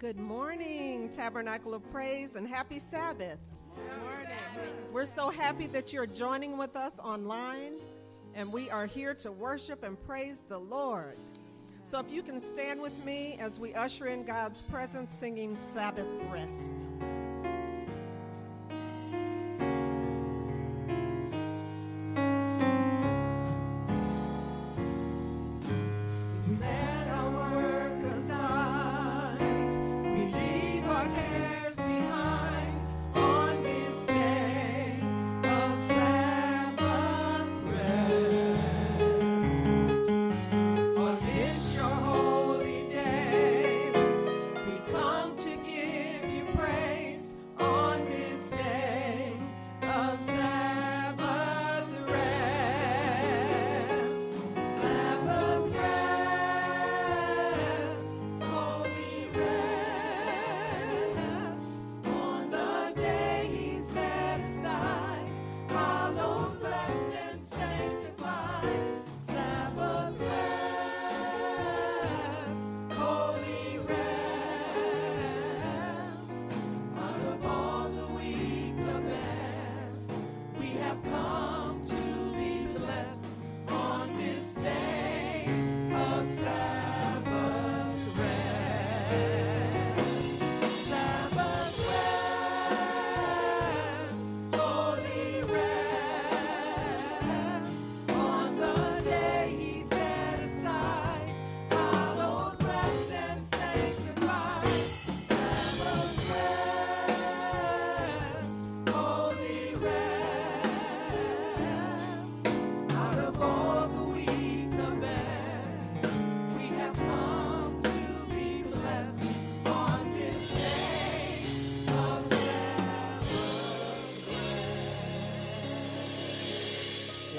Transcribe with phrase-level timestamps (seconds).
[0.00, 3.38] Good morning, Tabernacle of Praise, and happy Sabbath.
[4.92, 7.74] We're so happy that you're joining with us online,
[8.34, 11.14] and we are here to worship and praise the Lord.
[11.84, 16.08] So, if you can stand with me as we usher in God's presence singing Sabbath
[16.28, 16.88] Rest.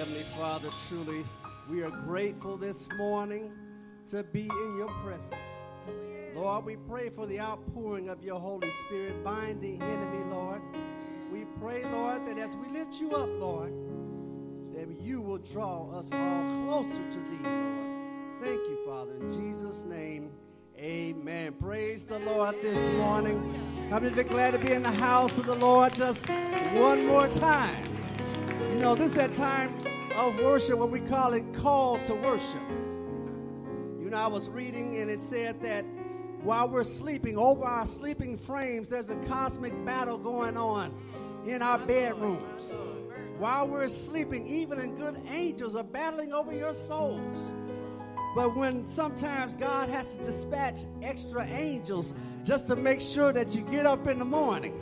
[0.06, 1.26] Father, truly,
[1.68, 3.52] we are grateful this morning
[4.08, 5.48] to be in your presence.
[6.36, 9.24] Lord, we pray for the outpouring of your Holy Spirit.
[9.24, 10.62] Bind the enemy, Lord.
[11.32, 13.74] We pray, Lord, that as we lift you up, Lord,
[14.76, 18.42] that you will draw us all closer to thee, Lord.
[18.42, 19.16] Thank you, Father.
[19.16, 20.30] In Jesus' name,
[20.78, 21.54] amen.
[21.54, 23.90] Praise the Lord this morning.
[23.92, 26.30] I'm just glad to be in the house of the Lord just
[26.76, 27.84] one more time.
[28.72, 29.74] You know, this is that time
[30.16, 32.62] of worship, what we call it call to worship.
[34.00, 35.84] You know, I was reading and it said that
[36.42, 40.94] while we're sleeping, over our sleeping frames, there's a cosmic battle going on
[41.46, 42.78] in our bedrooms.
[43.40, 47.54] While we're sleeping, even and good angels are battling over your souls.
[48.36, 52.14] But when sometimes God has to dispatch extra angels
[52.44, 54.80] just to make sure that you get up in the morning.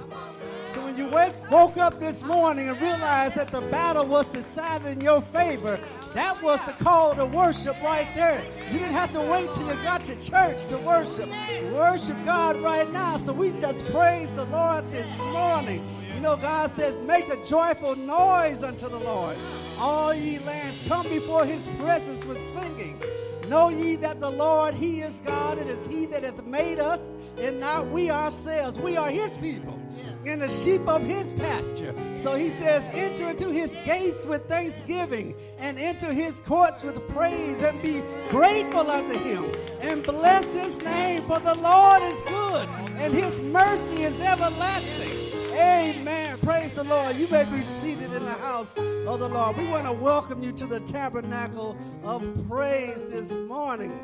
[0.74, 4.88] So when you wake, woke up this morning and realized that the battle was decided
[4.88, 5.80] in your favor,
[6.16, 8.42] that was the call to worship right there.
[8.72, 11.30] You didn't have to wait till you got to church to worship.
[11.72, 13.18] Worship God right now.
[13.18, 15.86] So we just praise the Lord this morning.
[16.16, 19.38] You know, God says, make a joyful noise unto the Lord.
[19.78, 23.00] All ye lands, come before his presence with singing.
[23.48, 25.60] Know ye that the Lord, he is God.
[25.60, 28.80] It is he that hath made us, and not we ourselves.
[28.80, 29.82] We are his people
[30.25, 31.94] and the sheep of his pasture.
[32.18, 37.62] So he says, enter into his gates with thanksgiving and enter his courts with praise
[37.62, 43.14] and be grateful unto him and bless his name for the Lord is good and
[43.14, 45.24] his mercy is everlasting.
[45.54, 46.38] Amen.
[46.40, 47.16] Praise the Lord.
[47.16, 49.56] You may be seated in the house of the Lord.
[49.58, 54.00] We want to welcome you to the tabernacle of praise this morning.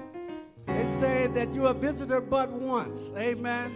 [0.68, 3.12] They say that you're a visitor but once.
[3.18, 3.76] Amen.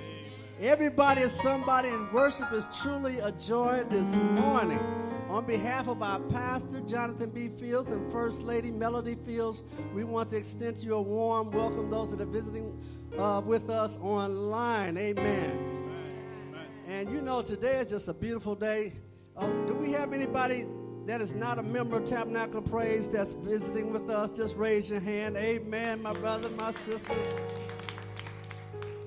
[0.61, 4.79] Everybody is somebody, and worship is truly a joy this morning.
[5.27, 7.49] On behalf of our pastor, Jonathan B.
[7.49, 9.63] Fields, and First Lady Melody Fields,
[9.95, 12.79] we want to extend to you a warm welcome, those that are visiting
[13.17, 14.95] uh, with us online.
[14.95, 16.53] Amen.
[16.87, 18.93] And you know, today is just a beautiful day.
[19.35, 20.67] Uh, do we have anybody
[21.07, 24.31] that is not a member of Tabernacle Praise that's visiting with us?
[24.31, 25.35] Just raise your hand.
[25.35, 27.35] Amen, my brother, my sisters.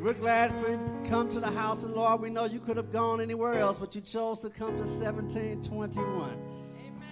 [0.06, 2.20] We're glad for you to come to the house And the Lord.
[2.20, 5.98] We know you could have gone anywhere else, but you chose to come to 1721
[5.98, 6.38] Amen.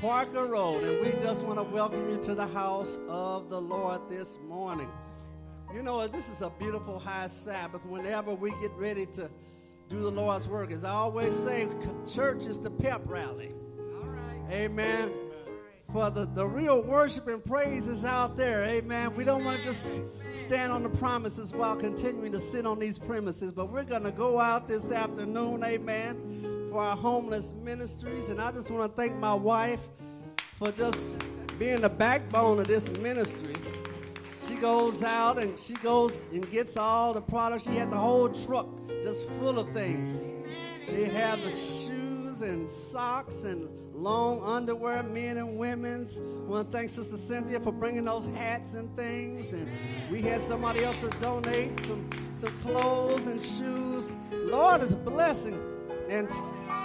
[0.01, 0.85] Parker Road.
[0.85, 4.89] And we just want to welcome you to the house of the Lord this morning.
[5.75, 9.29] You know, this is a beautiful high Sabbath whenever we get ready to
[9.89, 10.71] do the Lord's work.
[10.71, 11.67] As I always say,
[12.07, 13.51] church is the pep rally.
[14.53, 14.53] Amen.
[14.53, 15.13] Amen.
[15.93, 18.63] for the, the real worship and praise is out there.
[18.63, 19.17] Amen.
[19.17, 20.01] We don't want to just
[20.35, 24.13] stand on the promises while continuing to sit on these premises, but we're going to
[24.13, 25.63] go out this afternoon.
[25.65, 26.69] Amen.
[26.71, 28.29] For our homeless ministries.
[28.29, 29.89] And I just want to thank my wife
[30.57, 31.25] for just
[31.59, 33.55] being the backbone of this ministry.
[34.47, 37.65] She goes out and she goes and gets all the products.
[37.65, 38.67] She had the whole truck
[39.03, 40.21] just full of things.
[40.89, 46.19] They have the shoes and socks and long underwear, men and women's.
[46.19, 49.53] I want to thank Sister Cynthia for bringing those hats and things.
[49.53, 49.69] And
[50.11, 54.15] we had somebody else to donate some, some clothes and shoes.
[54.33, 55.61] Lord is a blessing.
[56.11, 56.31] And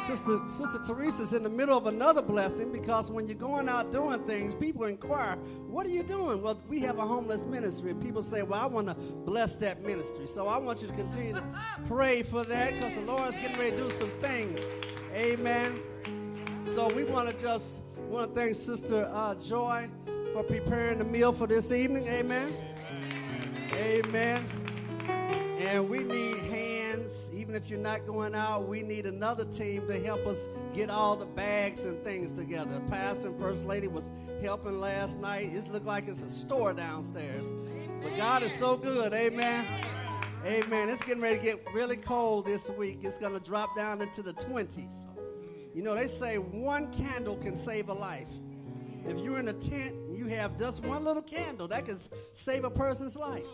[0.04, 4.24] Sister, Sister Teresa's in the middle of another blessing because when you're going out doing
[4.26, 5.36] things, people inquire,
[5.68, 6.42] What are you doing?
[6.42, 7.92] Well, we have a homeless ministry.
[7.92, 10.26] And people say, Well, I want to bless that ministry.
[10.26, 11.44] So I want you to continue to
[11.88, 14.62] pray for that because the Lord's getting ready to do some things.
[15.14, 15.80] Amen.
[16.62, 19.90] So we want to just want to thank Sister uh, Joy
[20.34, 22.08] for preparing the meal for this evening.
[22.08, 22.54] Amen.
[23.76, 24.44] Amen.
[25.60, 30.00] And we need hands, even if you're not going out, we need another team to
[30.00, 32.82] help us get all the bags and things together.
[32.90, 34.12] Pastor and First Lady was
[34.42, 35.50] helping last night.
[35.54, 37.52] It looked like it's a store downstairs.
[38.02, 39.14] But God is so good.
[39.14, 39.66] Amen.
[40.46, 40.90] Amen.
[40.90, 43.00] It's getting ready to get really cold this week.
[43.04, 45.09] It's going to drop down into the 20s.
[45.80, 48.28] You know, they say one candle can save a life.
[49.08, 51.98] If you're in a tent, and you have just one little candle that can
[52.34, 53.46] save a person's life.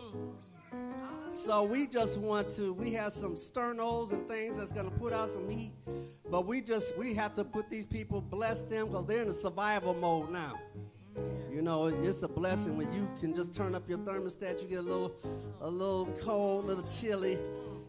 [1.30, 5.12] So we just want to, we have some sternos and things that's going to put
[5.12, 5.70] out some heat.
[6.28, 9.32] But we just, we have to put these people, bless them because they're in a
[9.32, 10.58] survival mode now.
[11.48, 14.60] You know, it's a blessing when you can just turn up your thermostat.
[14.60, 15.14] You get a little,
[15.60, 17.38] a little cold, a little chilly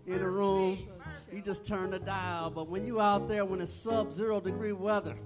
[0.05, 0.77] in the room
[1.31, 2.49] you just turn the dial.
[2.49, 5.17] But when you out there when it's sub-zero degree weather,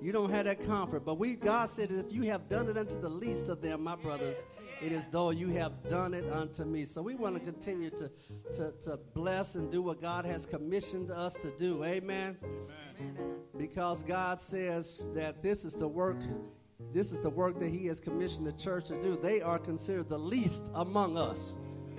[0.00, 1.04] you don't have that comfort.
[1.04, 3.96] But we, God said, if you have done it unto the least of them, my
[3.96, 4.44] brothers,
[4.82, 6.84] it is though you have done it unto me.
[6.84, 8.10] So we want to continue to,
[8.54, 11.82] to, to bless and do what God has commissioned us to do.
[11.82, 12.36] Amen?
[12.42, 13.16] Amen.
[13.56, 16.18] Because God says that this is the work,
[16.92, 19.18] this is the work that He has commissioned the church to do.
[19.20, 21.56] They are considered the least among us.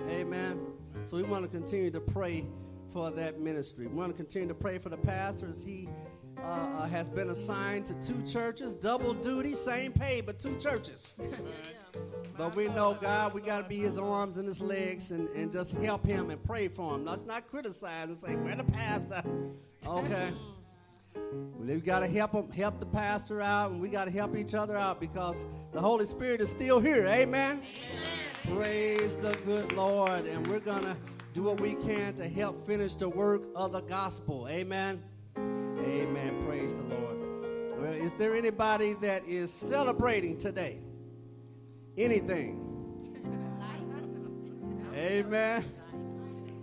[0.08, 0.60] Amen.
[1.04, 2.46] So we want to continue to pray
[2.92, 3.86] for that ministry.
[3.86, 5.62] We want to continue to pray for the pastors.
[5.62, 5.88] He
[6.38, 11.12] uh, uh, has been assigned to two churches, double duty, same pay, but two churches.
[12.36, 15.52] but we know God, we got to be his arms and his legs and, and
[15.52, 17.04] just help him and pray for him.
[17.04, 19.22] Let's not criticize and say, We're the pastor.
[19.86, 20.32] Okay.
[21.58, 24.54] We got to help him, help the pastor out, and we got to help each
[24.54, 27.06] other out because the Holy Spirit is still here.
[27.06, 27.62] Amen.
[28.46, 28.62] Amen.
[28.64, 30.24] Praise the good Lord.
[30.26, 30.96] And we're going to
[31.38, 34.48] do what we can to help finish the work of the gospel.
[34.50, 35.00] Amen.
[35.36, 36.42] Amen.
[36.44, 37.80] Praise the Lord.
[37.80, 40.80] Well, is there anybody that is celebrating today?
[41.96, 42.64] Anything?
[44.96, 45.64] Amen.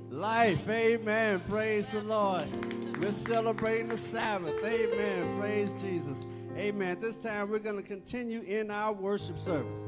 [0.09, 0.69] Life.
[0.69, 1.39] Amen.
[1.47, 2.45] Praise the Lord.
[3.01, 4.61] We're celebrating the Sabbath.
[4.61, 5.39] Amen.
[5.39, 6.25] Praise Jesus.
[6.57, 6.97] Amen.
[6.99, 9.79] This time we're going to continue in our worship service.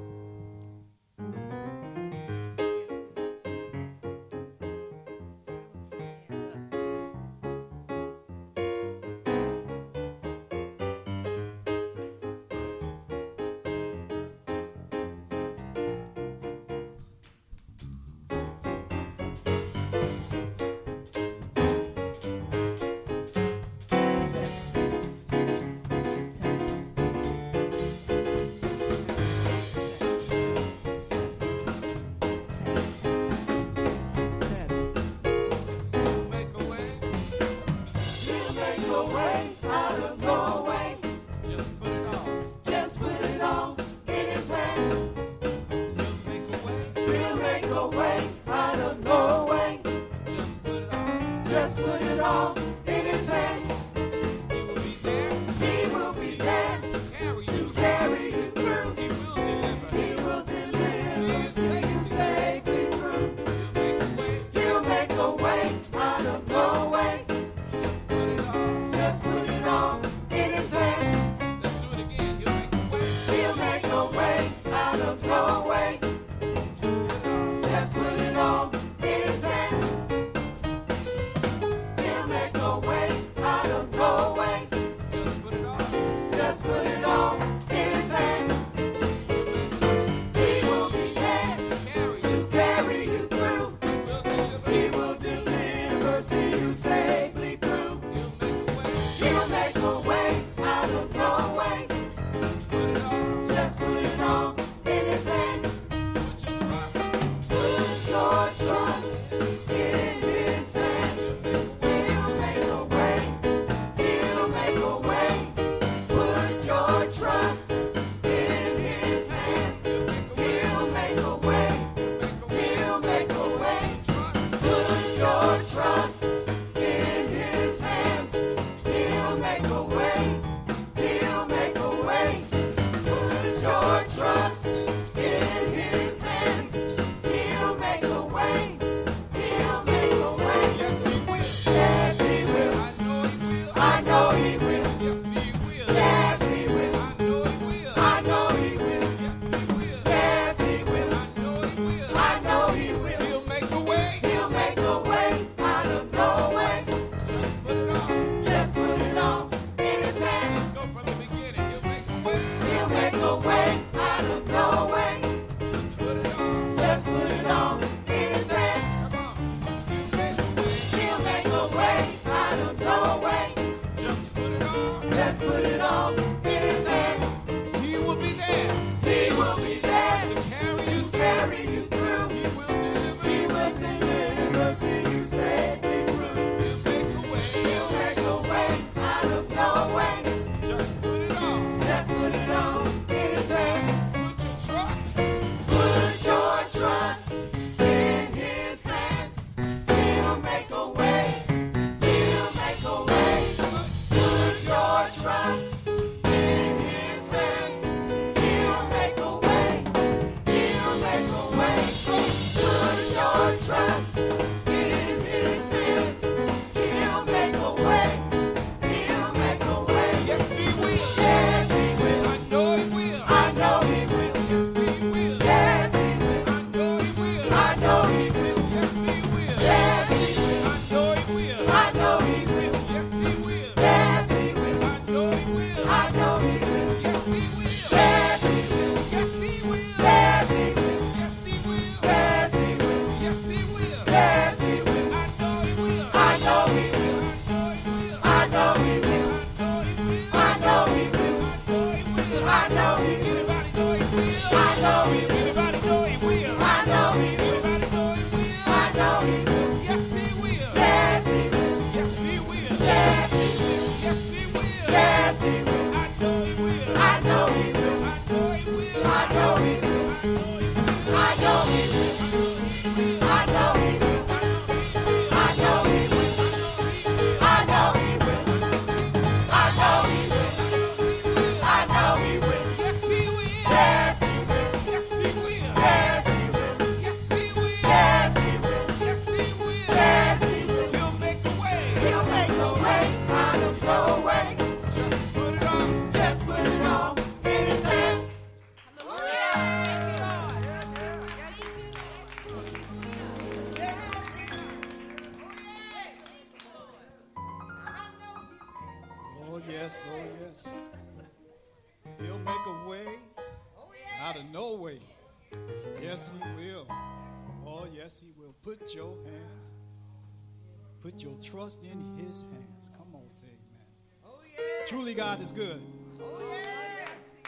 [324.88, 325.82] Truly, God is good.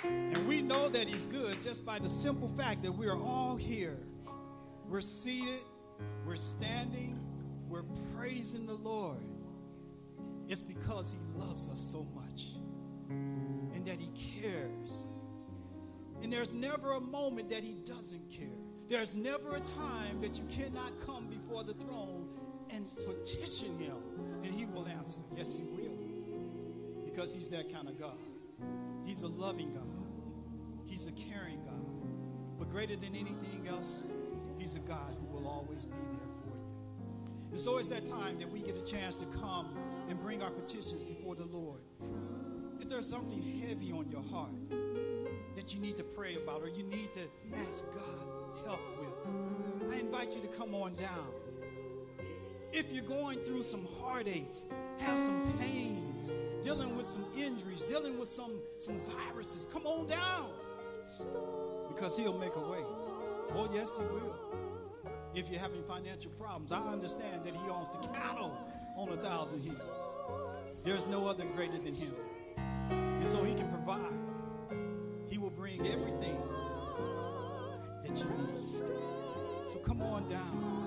[0.04, 3.56] And we know that He's good just by the simple fact that we are all
[3.56, 3.98] here.
[4.90, 5.62] We're seated,
[6.26, 7.18] we're standing,
[7.70, 9.24] we're praising the Lord.
[10.50, 12.56] It's because He loves us so much
[13.10, 14.10] and that He
[14.42, 15.08] cares.
[16.22, 18.48] And there's never a moment that He doesn't care.
[18.90, 22.28] There's never a time that you cannot come before the throne
[22.70, 23.96] and petition Him
[24.44, 25.22] and He will answer.
[25.38, 25.79] Yes, He will.
[27.20, 28.16] Because He's that kind of God.
[29.04, 29.84] He's a loving God,
[30.86, 31.86] He's a caring God.
[32.58, 34.08] But greater than anything else,
[34.58, 37.52] He's a God who will always be there for you.
[37.52, 39.76] And always that time that we get a chance to come
[40.08, 41.82] and bring our petitions before the Lord.
[42.80, 44.56] If there's something heavy on your heart
[45.58, 50.00] that you need to pray about or you need to ask God help with, I
[50.00, 51.34] invite you to come on down.
[52.72, 54.64] If you're going through some heartaches,
[55.00, 55.52] have some
[56.20, 56.32] pains,
[56.64, 60.50] dealing with some injuries, dealing with some, some viruses, come on down.
[61.88, 62.84] Because he'll make a way.
[63.56, 64.36] Oh, yes, he will.
[65.34, 68.56] If you're having financial problems, I understand that he owns the cattle
[68.96, 69.82] on a thousand hills.
[70.84, 72.14] There's no other greater than him.
[72.58, 74.14] And so he can provide.
[75.30, 76.38] He will bring everything
[78.04, 79.68] that you need.
[79.68, 80.80] So come on down.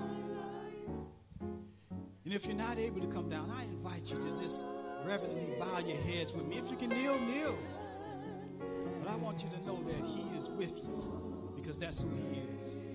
[2.25, 4.63] And if you're not able to come down, I invite you to just
[5.05, 6.57] reverently bow your heads with me.
[6.57, 7.57] If you can kneel, kneel.
[9.01, 12.41] But I want you to know that he is with you because that's who he
[12.57, 12.87] is.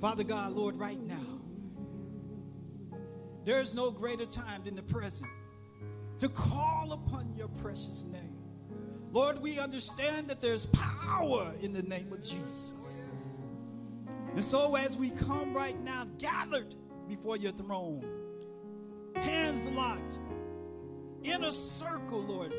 [0.00, 1.40] Father God, Lord, right now,
[3.44, 5.30] there is no greater time than the present
[6.18, 8.36] to call upon your precious name.
[9.12, 13.14] Lord, we understand that there's power in the name of Jesus.
[14.34, 16.74] And so, as we come right now, gathered
[17.08, 18.04] before your throne,
[19.22, 20.20] hands locked,
[21.22, 22.52] in a circle, Lord,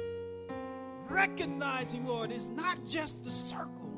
[1.09, 3.91] recognizing, Lord, it's not just the circle,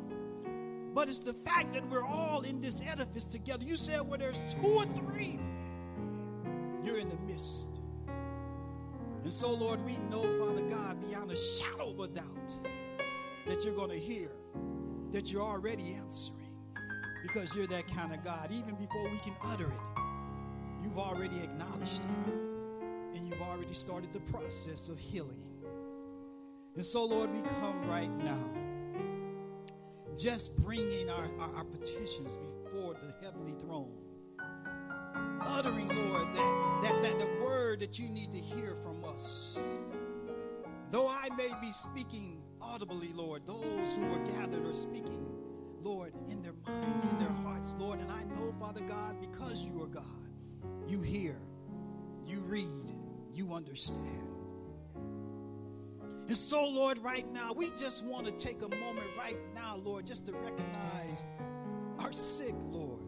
[0.93, 3.63] but it's the fact that we're all in this edifice together.
[3.63, 5.39] You said where there's two or three,
[6.83, 7.67] you're in the midst.
[9.23, 12.57] And so, Lord, we know, Father God, beyond a shadow of a doubt,
[13.47, 14.31] that you're going to hear,
[15.11, 16.37] that you're already answering,
[17.21, 18.51] because you're that kind of God.
[18.51, 20.01] Even before we can utter it,
[20.83, 22.33] you've already acknowledged it,
[23.41, 25.41] you've already started the process of healing.
[26.75, 28.49] And so, Lord, we come right now,
[30.17, 33.91] just bringing our, our, our petitions before the heavenly throne
[35.43, 39.59] uttering, Lord, that, that, that the word that you need to hear from us.
[40.91, 45.25] Though I may be speaking audibly, Lord, those who are gathered are speaking,
[45.81, 47.99] Lord, in their minds, in their hearts, Lord.
[47.99, 50.03] And I know, Father God, because you are God,
[50.87, 51.37] you hear,
[52.27, 52.90] you read,
[53.33, 54.27] you understand.
[56.27, 60.05] And so, Lord, right now, we just want to take a moment right now, Lord,
[60.05, 61.25] just to recognize
[61.99, 63.01] our sick, Lord.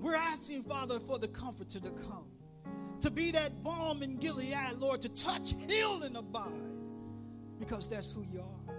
[0.00, 2.26] We're asking, Father, for the comforter to come,
[3.00, 6.52] to be that balm in Gilead, Lord, to touch, heal, and abide,
[7.58, 8.74] because that's who you are.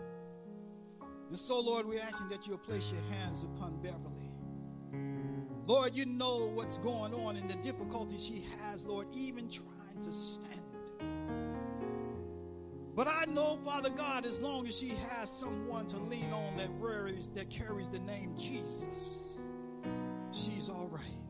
[1.29, 4.26] And so, Lord, we're asking that you'll place your hands upon Beverly.
[5.67, 10.13] Lord, you know what's going on and the difficulties she has, Lord, even trying to
[10.13, 10.63] stand.
[12.95, 16.69] But I know, Father God, as long as she has someone to lean on that,
[16.79, 19.37] carries, that carries the name Jesus,
[20.31, 21.26] she's all right.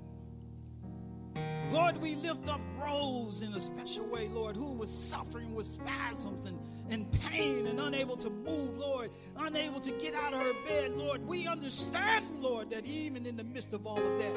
[1.71, 6.45] Lord, we lift up Rose in a special way, Lord, who was suffering with spasms
[6.45, 6.57] and,
[6.89, 11.27] and pain and unable to move, Lord, unable to get out of her bed, Lord.
[11.27, 14.35] We understand, Lord, that even in the midst of all of that,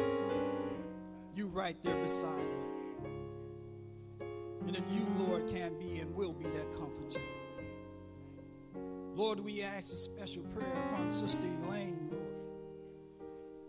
[1.37, 4.27] you right there beside her.
[4.67, 7.21] And that you, Lord, can be and will be that comforter.
[9.15, 12.20] Lord, we ask a special prayer upon Sister Elaine, Lord.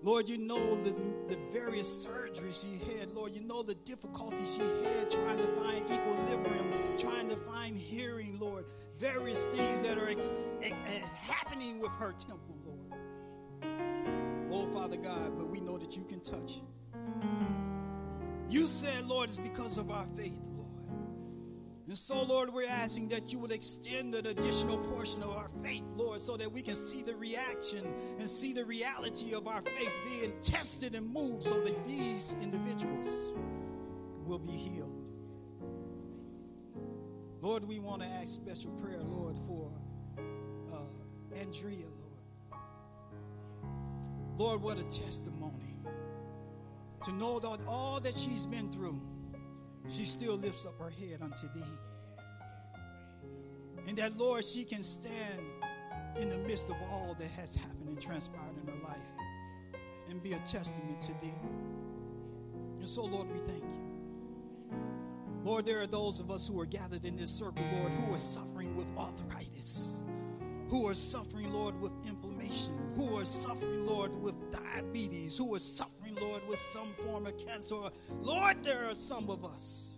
[0.04, 0.96] Lord, you know the,
[1.28, 3.12] the various surgeries she had.
[3.12, 8.40] Lord, you know the difficulties she had trying to find equilibrium, trying to find hearing,
[8.40, 8.66] Lord.
[8.98, 13.02] Various things that are ex- ex- happening with her temple, Lord.
[14.52, 16.62] Oh, Father God, but we know that you can touch.
[18.50, 20.51] You said, Lord, it's because of our faith.
[21.91, 25.84] And so, Lord, we're asking that you will extend an additional portion of our faith,
[25.97, 27.86] Lord, so that we can see the reaction
[28.17, 33.32] and see the reality of our faith being tested and moved so that these individuals
[34.25, 35.04] will be healed.
[37.41, 39.69] Lord, we want to ask special prayer, Lord, for
[40.71, 41.88] uh, Andrea,
[42.54, 42.62] Lord.
[44.38, 45.75] Lord, what a testimony
[47.04, 49.01] to know that all that she's been through,
[49.89, 51.63] she still lifts up her head unto thee.
[53.88, 55.41] And that, Lord, she can stand
[56.20, 58.98] in the midst of all that has happened and transpired in her life
[60.10, 61.34] and be a testament to thee.
[62.80, 63.82] And so, Lord, we thank you.
[65.44, 68.17] Lord, there are those of us who are gathered in this circle, Lord, who are
[68.17, 70.04] suffering with arthritis,
[70.70, 76.01] who are suffering, Lord, with inflammation, who are suffering, Lord, with diabetes, who are suffering,
[76.19, 77.76] Lord, with some form of cancer.
[78.21, 79.93] Lord, there are some of us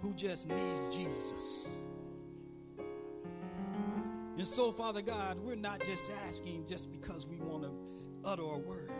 [0.00, 1.68] who just needs Jesus.
[4.36, 7.72] And so, Father God, we're not just asking just because we want to
[8.24, 8.90] utter a word,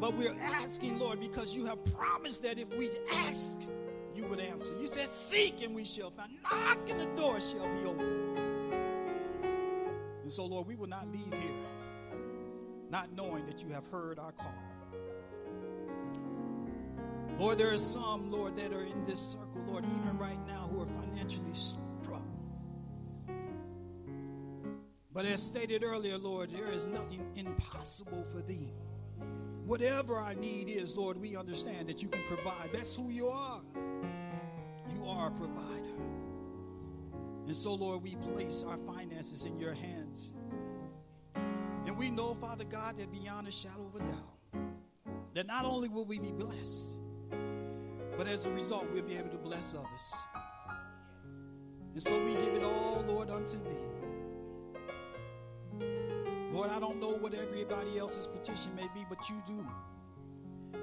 [0.00, 3.58] but we're asking, Lord, because you have promised that if we ask,
[4.14, 4.74] you would answer.
[4.80, 8.38] You said, Seek and we shall find, knock and the door shall be open.
[10.22, 11.77] And so, Lord, we will not leave here
[12.90, 14.54] not knowing that you have heard our call.
[17.38, 20.82] Lord, there are some, Lord, that are in this circle, Lord, even right now, who
[20.82, 22.22] are financially struck.
[25.12, 28.72] But as stated earlier, Lord, there is nothing impossible for thee.
[29.66, 32.70] Whatever our need is, Lord, we understand that you can provide.
[32.72, 33.60] That's who you are.
[34.94, 36.02] You are a provider.
[37.46, 40.32] And so, Lord, we place our finances in your hands.
[41.98, 44.36] We know, Father God, that beyond a shadow of a doubt,
[45.34, 46.96] that not only will we be blessed,
[48.16, 50.14] but as a result, we'll be able to bless others.
[51.94, 53.80] And so we give it all, Lord, unto thee.
[56.52, 59.66] Lord, I don't know what everybody else's petition may be, but you do.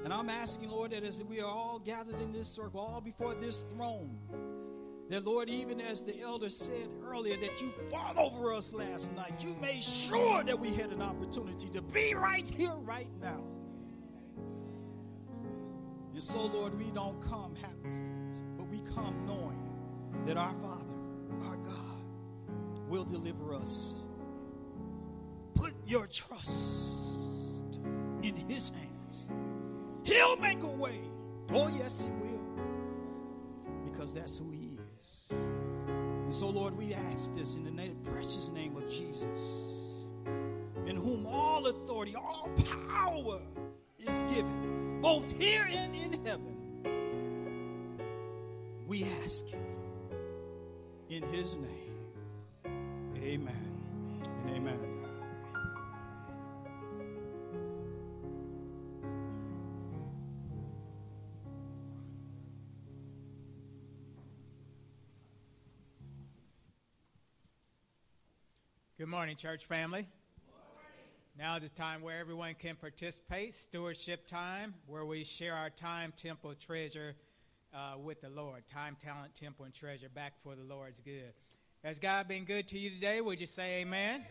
[0.03, 3.33] And I'm asking, Lord, that as we are all gathered in this circle, all before
[3.35, 4.17] this throne,
[5.09, 9.43] that, Lord, even as the elder said earlier, that you fought over us last night.
[9.43, 13.43] You made sure that we had an opportunity to be right here, right now.
[16.13, 19.61] And so, Lord, we don't come happenstance, but we come knowing
[20.25, 20.95] that our Father,
[21.43, 22.01] our God,
[22.87, 23.97] will deliver us
[25.55, 27.79] Put your trust
[28.21, 29.29] in His hands.
[30.03, 30.99] He'll make a way.
[31.53, 32.41] Oh, yes, He will.
[33.85, 34.64] Because that's who He
[35.05, 35.27] is.
[35.31, 39.73] And so, Lord, we ask this in the name, precious name of Jesus,
[40.85, 42.49] in whom all authority, all
[42.89, 43.39] power
[43.99, 46.57] is given, both here and in heaven.
[48.87, 49.45] We ask
[51.09, 51.71] in His name.
[53.17, 53.71] Amen
[54.45, 54.94] and amen.
[68.97, 70.07] Good morning, church family.
[71.37, 76.13] Now is the time where everyone can participate, stewardship time, where we share our time,
[76.15, 77.13] temple, treasure
[77.73, 78.65] uh, with the Lord.
[78.67, 81.33] Time, talent, temple, and treasure back for the Lord's good.
[81.83, 83.19] Has God been good to you today?
[83.19, 84.23] Would you say amen?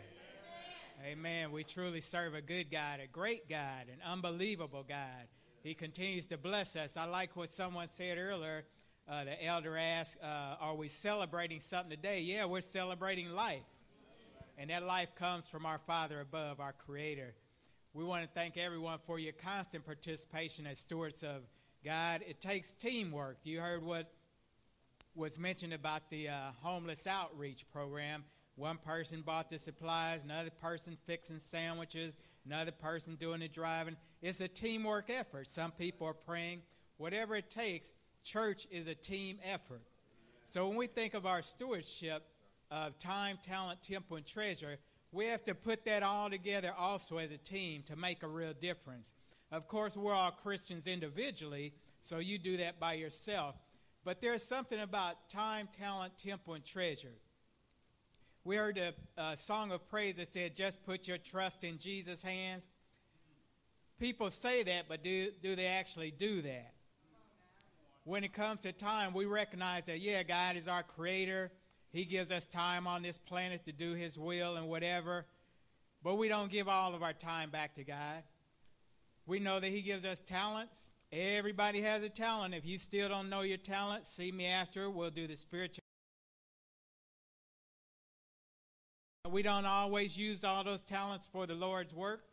[1.03, 1.12] Amen.
[1.12, 1.53] amen.
[1.53, 5.29] We truly serve a good God, a great God, an unbelievable God.
[5.62, 6.96] He continues to bless us.
[6.96, 8.64] I like what someone said earlier.
[9.07, 12.22] Uh, the elder asked, uh, Are we celebrating something today?
[12.22, 13.61] Yeah, we're celebrating life
[14.59, 17.35] and that life comes from our Father above, our Creator.
[17.93, 21.43] We want to thank everyone for your constant participation as stewards of
[21.85, 22.23] God.
[22.27, 23.38] It takes teamwork.
[23.45, 24.11] You heard what
[25.14, 28.25] was mentioned about the uh, homeless outreach program.
[28.57, 33.97] One person bought the supplies, another person fixing sandwiches, another person doing the driving.
[34.23, 35.49] It's a teamwork effort.
[35.49, 36.62] Some people are praying.
[36.97, 39.83] Whatever it takes, church is a team effort.
[40.45, 42.23] So when we think of our stewardship,
[42.75, 44.79] of time, talent, temple, and treasure,
[45.13, 48.53] we have to put that all together also as a team to make a real
[48.53, 49.13] difference.
[49.53, 53.55] Of course, we're all Christians individually, so you do that by yourself.
[54.05, 57.15] But there's something about time, talent, temple, and treasure.
[58.43, 62.25] We heard a, a song of praise that said, just put your trust in Jesus'
[62.25, 62.65] hands.
[64.01, 66.73] People say that, but do, do they actually do that?
[68.03, 71.53] When it comes to time, we recognize that, yeah, God is our creator.
[71.95, 75.27] He gives us time on this planet to do His will and whatever,
[76.03, 78.25] but we don't give all of our time back to God.
[79.27, 80.91] We know that He gives us talents.
[81.13, 82.53] Everybody has a talent.
[82.53, 84.91] If you still don't know your talent, see me after.
[84.91, 85.85] We'll do the spiritual.
[89.31, 92.25] We don't always use all those talents for the Lord's work.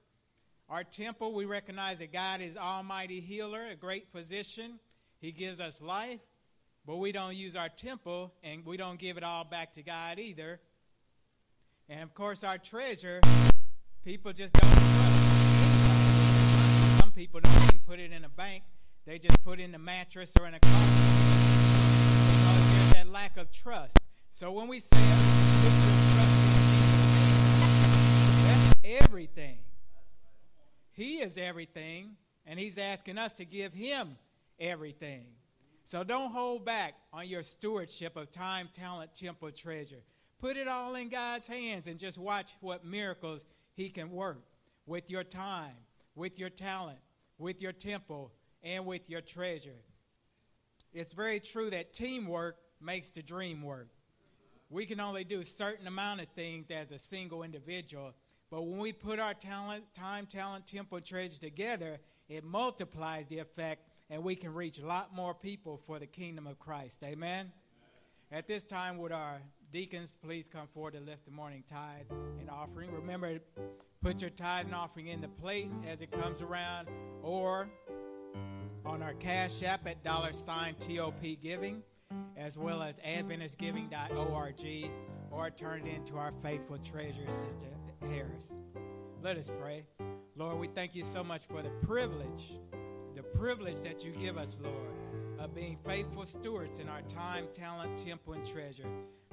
[0.70, 4.80] Our temple, we recognize that God is Almighty Healer, a great physician.
[5.20, 6.20] He gives us life.
[6.86, 10.20] But we don't use our temple and we don't give it all back to God
[10.20, 10.60] either.
[11.90, 13.22] And of course, our treasure,
[14.04, 14.72] people just don't.
[17.00, 18.64] Some people don't even put it in a bank,
[19.06, 20.86] they just put it in a mattress or in a car
[22.32, 23.98] because there's that lack of trust.
[24.30, 25.42] So when we say oh,
[28.48, 29.58] that's everything.
[30.94, 32.16] He is everything,
[32.46, 34.18] and He's asking us to give Him
[34.60, 35.26] everything.
[35.92, 40.02] So don't hold back on your stewardship of time, talent, temple, treasure.
[40.40, 44.42] Put it all in God's hands and just watch what miracles He can work
[44.86, 45.76] with your time,
[46.16, 47.00] with your talent,
[47.38, 48.32] with your temple,
[48.64, 49.82] and with your treasure.
[50.94, 53.90] It's very true that teamwork makes the dream work.
[54.70, 58.14] We can only do a certain amount of things as a single individual,
[58.50, 62.00] but when we put our talent, time, talent, temple, treasure together,
[62.30, 66.46] it multiplies the effect and we can reach a lot more people for the kingdom
[66.46, 67.02] of Christ.
[67.04, 67.14] Amen?
[67.14, 67.52] Amen.
[68.32, 72.06] At this time, would our deacons please come forward to lift the morning tithe
[72.40, 72.92] and offering?
[72.92, 73.40] Remember,
[74.04, 76.90] put your tithe and offering in the plate as it comes around
[77.24, 77.70] or
[78.86, 81.82] on our cash app at dollar sign TOP giving,
[82.36, 84.92] as well as AdventistGiving.org,
[85.32, 87.68] or turn it into our faithful treasurer, Sister
[88.10, 88.56] Harris.
[89.24, 89.84] Let us pray.
[90.36, 92.54] Lord, we thank you so much for the privilege,
[93.42, 94.94] privilege that you give us, Lord,
[95.40, 98.86] of being faithful stewards in our time, talent, temple, and treasure.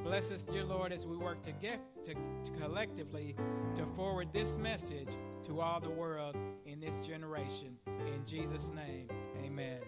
[0.03, 3.37] Bless us, dear Lord, as we work to get to, to collectively
[3.75, 5.11] to forward this message
[5.43, 7.77] to all the world in this generation.
[7.87, 9.09] In Jesus' name,
[9.45, 9.81] amen.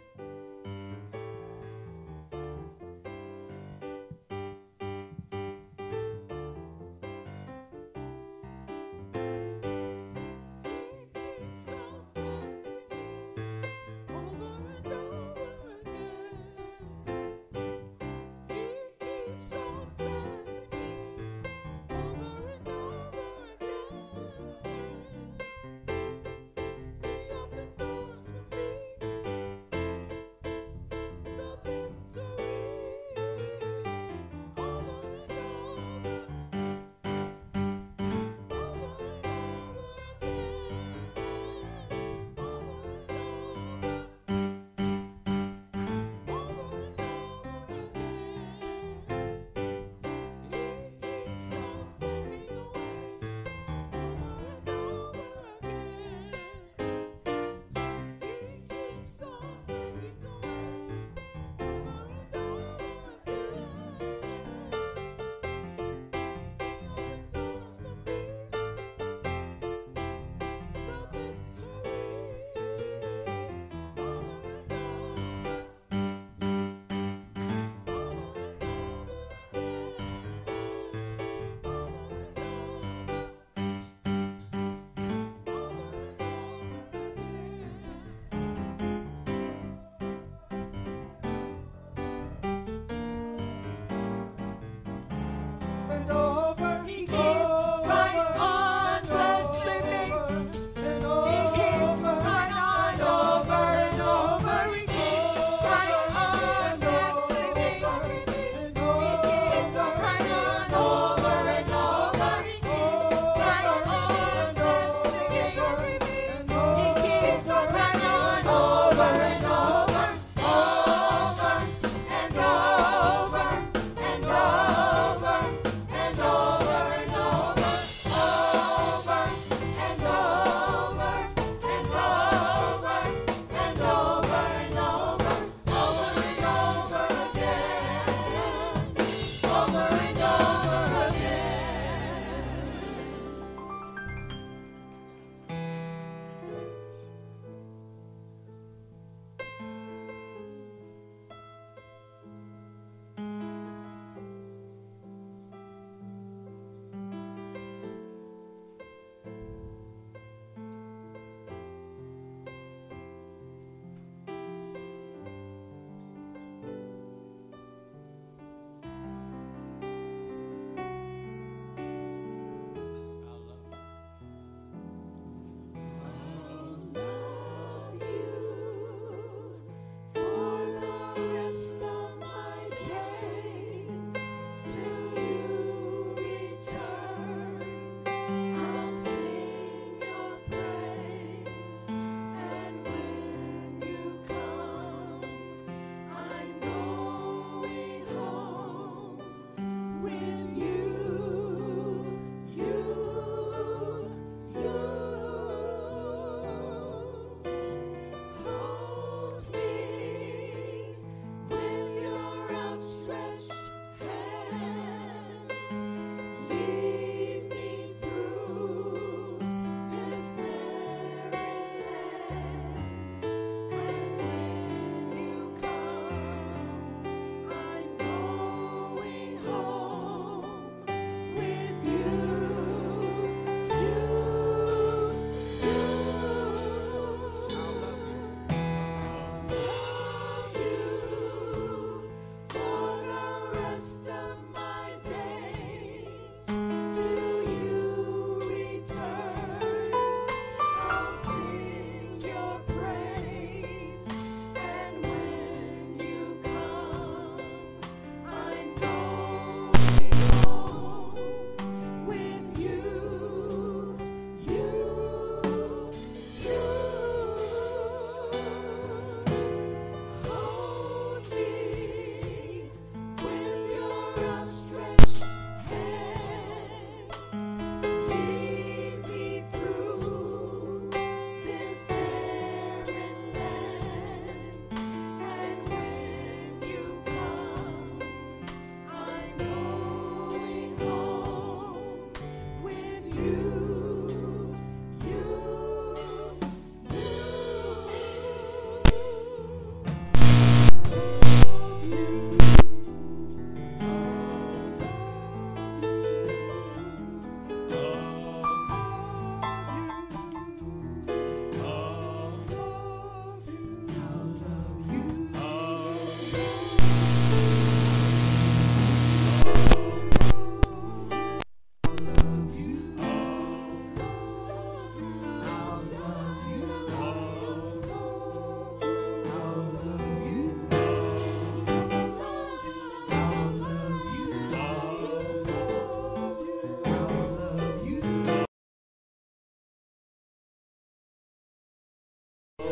[97.13, 97.40] Lord.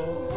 [0.01, 0.28] Oh.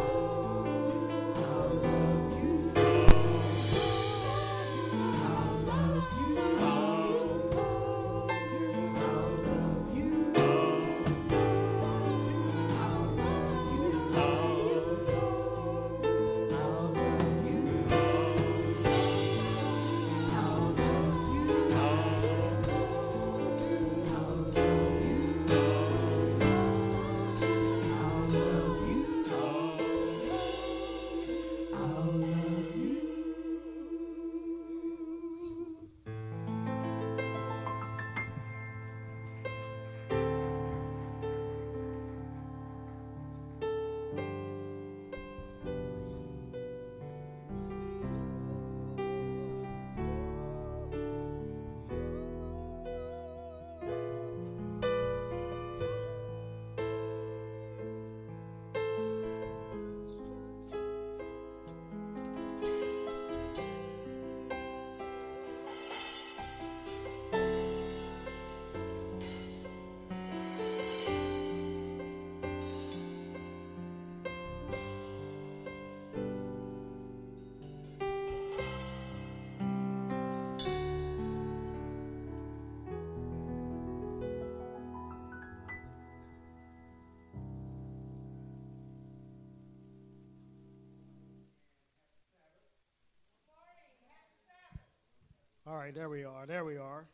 [95.72, 96.44] All right, there we are.
[96.44, 97.06] There we are.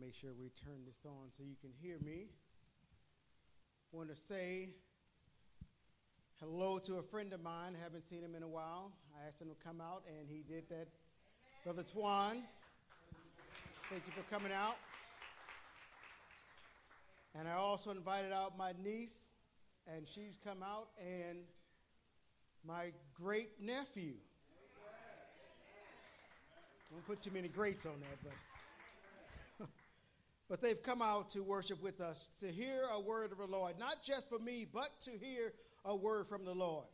[0.00, 2.28] Make sure we turn this on so you can hear me.
[3.92, 4.70] Want to say
[6.40, 7.76] hello to a friend of mine.
[7.82, 8.92] Haven't seen him in a while.
[9.14, 10.88] I asked him to come out, and he did that.
[11.64, 12.44] Brother Twan,
[13.90, 14.76] thank you for coming out.
[17.38, 19.32] And I also invited out my niece,
[19.86, 21.40] and she's come out, and
[22.66, 24.14] my great nephew.
[26.92, 28.18] I won't put too many greats on that,
[29.58, 29.66] but
[30.50, 33.78] but they've come out to worship with us to hear a word of the Lord,
[33.78, 35.54] not just for me, but to hear
[35.86, 36.84] a word from the Lord.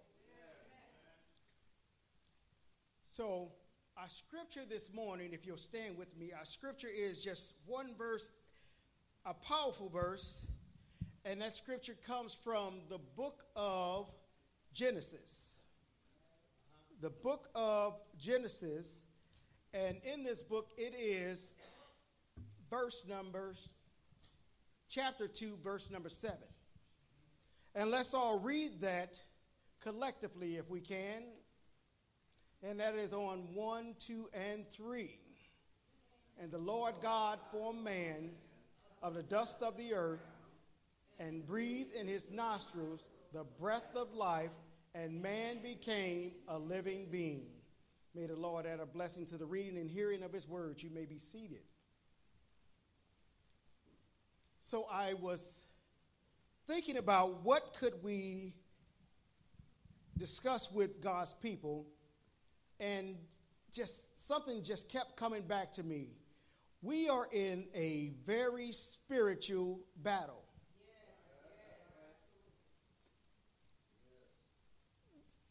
[3.11, 3.51] So,
[3.97, 8.31] our scripture this morning, if you'll stand with me, our scripture is just one verse,
[9.27, 10.47] a powerful verse,
[11.25, 14.13] and that scripture comes from the book of
[14.73, 15.59] Genesis.
[17.01, 19.08] The book of Genesis
[19.75, 21.55] and in this book, it is
[22.71, 23.55] verse number,
[24.89, 26.37] chapter 2, verse number 7.
[27.75, 29.21] And let's all read that
[29.81, 31.23] collectively if we can.
[32.63, 35.19] And that is on 1, 2, and 3.
[36.41, 38.31] And the Lord God formed man
[39.03, 40.27] of the dust of the earth
[41.21, 44.51] and breathed in his nostrils the breath of life,
[44.95, 47.47] and man became a living being.
[48.19, 50.83] May the Lord add a blessing to the reading and hearing of his words.
[50.83, 51.63] You may be seated.
[54.61, 55.63] So I was
[56.67, 58.55] thinking about what could we
[60.17, 61.87] discuss with God's people
[62.81, 63.15] and
[63.73, 66.09] just something just kept coming back to me.
[66.83, 70.43] We are in a very spiritual battle.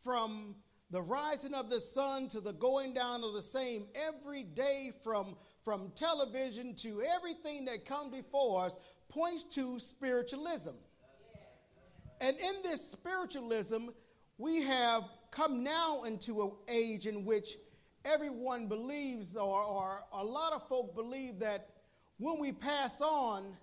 [0.03, 0.55] From
[0.89, 5.35] the rising of the sun to the going down of the same every day from,
[5.63, 8.77] from television to everything that comes before us
[9.09, 10.75] points to spiritualism.
[12.21, 13.89] And in this spiritualism,
[14.37, 17.57] we have come now into an age in which
[18.05, 21.69] everyone believes, or, or a lot of folk believe that
[22.17, 23.55] when we pass on,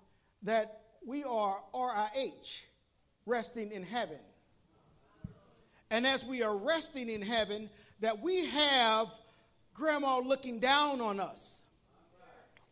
[0.43, 2.61] that we are RIH,
[3.27, 4.18] resting in heaven
[5.95, 7.70] and as we are resting in heaven,
[8.01, 9.07] that we have
[9.74, 11.62] grandma looking down on us.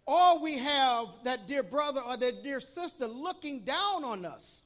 [0.07, 4.65] Or we have that dear brother or that dear sister looking down on us.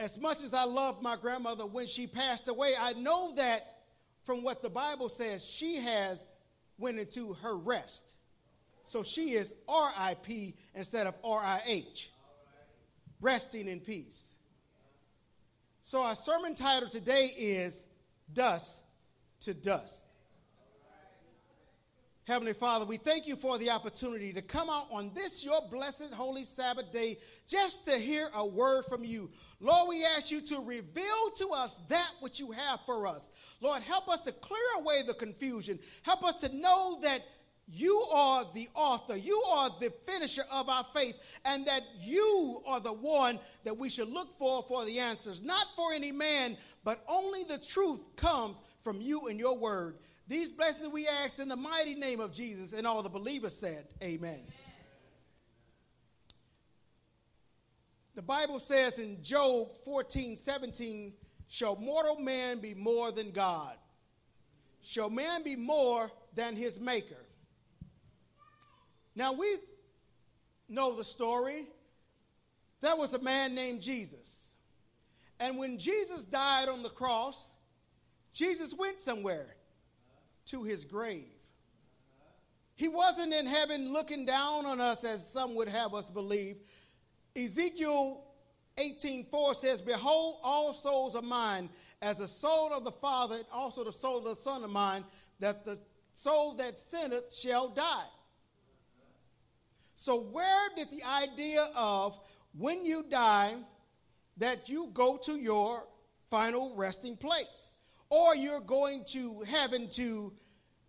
[0.00, 3.84] As much as I love my grandmother when she passed away, I know that
[4.24, 6.26] from what the Bible says, she has
[6.76, 8.16] went into her rest.
[8.84, 12.08] So she is RIP instead of RIH,
[13.20, 14.31] resting in peace.
[15.92, 17.84] So, our sermon title today is
[18.32, 18.80] Dust
[19.40, 20.06] to Dust.
[22.24, 26.14] Heavenly Father, we thank you for the opportunity to come out on this, your blessed
[26.14, 29.30] holy Sabbath day, just to hear a word from you.
[29.60, 33.30] Lord, we ask you to reveal to us that which you have for us.
[33.60, 35.78] Lord, help us to clear away the confusion.
[36.04, 37.20] Help us to know that
[37.68, 42.80] you are the author, you are the finisher of our faith, and that you are
[42.80, 45.42] the one that we should look for for the answers.
[45.42, 49.96] Not for any man, but only the truth comes from you and your word.
[50.28, 53.86] These blessings we ask in the mighty name of Jesus, and all the believers said,
[54.02, 54.30] Amen.
[54.30, 54.44] Amen.
[58.14, 61.12] The Bible says in Job 14 17,
[61.48, 63.74] Shall mortal man be more than God?
[64.82, 67.21] Shall man be more than his maker?
[69.14, 69.56] Now we
[70.68, 71.66] know the story.
[72.80, 74.56] There was a man named Jesus.
[75.38, 77.54] And when Jesus died on the cross,
[78.32, 79.56] Jesus went somewhere
[80.46, 81.26] to his grave.
[82.74, 86.56] He wasn't in heaven looking down on us as some would have us believe.
[87.36, 88.24] Ezekiel
[88.76, 91.68] 18:4 says, Behold, all souls are mine,
[92.00, 95.04] as the soul of the Father, and also the soul of the Son of mine,
[95.38, 95.78] that the
[96.14, 98.06] soul that sinneth shall die.
[100.02, 102.18] So, where did the idea of
[102.58, 103.54] when you die
[104.36, 105.84] that you go to your
[106.28, 107.76] final resting place?
[108.10, 110.32] Or you're going to heaven to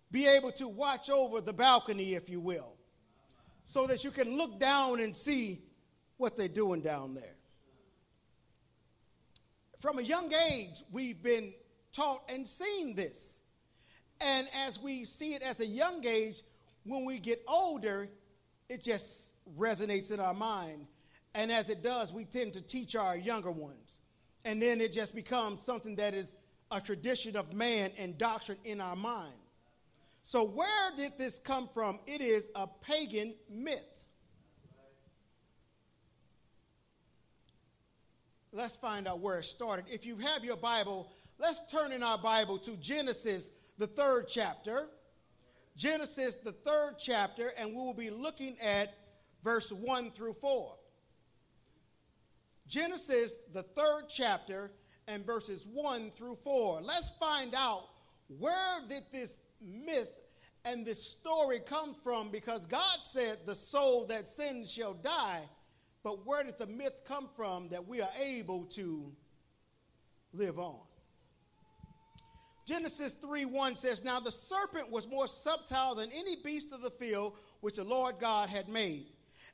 [0.09, 2.73] be able to watch over the balcony, if you will,
[3.65, 5.61] so that you can look down and see
[6.17, 7.35] what they're doing down there.
[9.77, 11.53] From a young age, we've been
[11.91, 13.41] taught and seen this.
[14.21, 16.41] And as we see it as a young age,
[16.83, 18.09] when we get older,
[18.73, 20.87] it just resonates in our mind.
[21.35, 24.01] And as it does, we tend to teach our younger ones.
[24.45, 26.35] And then it just becomes something that is
[26.71, 29.33] a tradition of man and doctrine in our mind.
[30.23, 31.99] So, where did this come from?
[32.07, 33.83] It is a pagan myth.
[38.51, 39.85] Let's find out where it started.
[39.89, 44.87] If you have your Bible, let's turn in our Bible to Genesis, the third chapter.
[45.75, 48.95] Genesis, the third chapter, and we will be looking at
[49.43, 50.75] verse 1 through 4.
[52.67, 54.71] Genesis, the third chapter,
[55.07, 56.81] and verses 1 through 4.
[56.81, 57.89] Let's find out
[58.39, 60.09] where did this myth
[60.65, 65.41] and this story come from because God said the soul that sins shall die.
[66.03, 69.11] But where did the myth come from that we are able to
[70.33, 70.79] live on?
[72.65, 76.91] Genesis 3 1 says, Now the serpent was more subtle than any beast of the
[76.91, 79.07] field which the Lord God had made.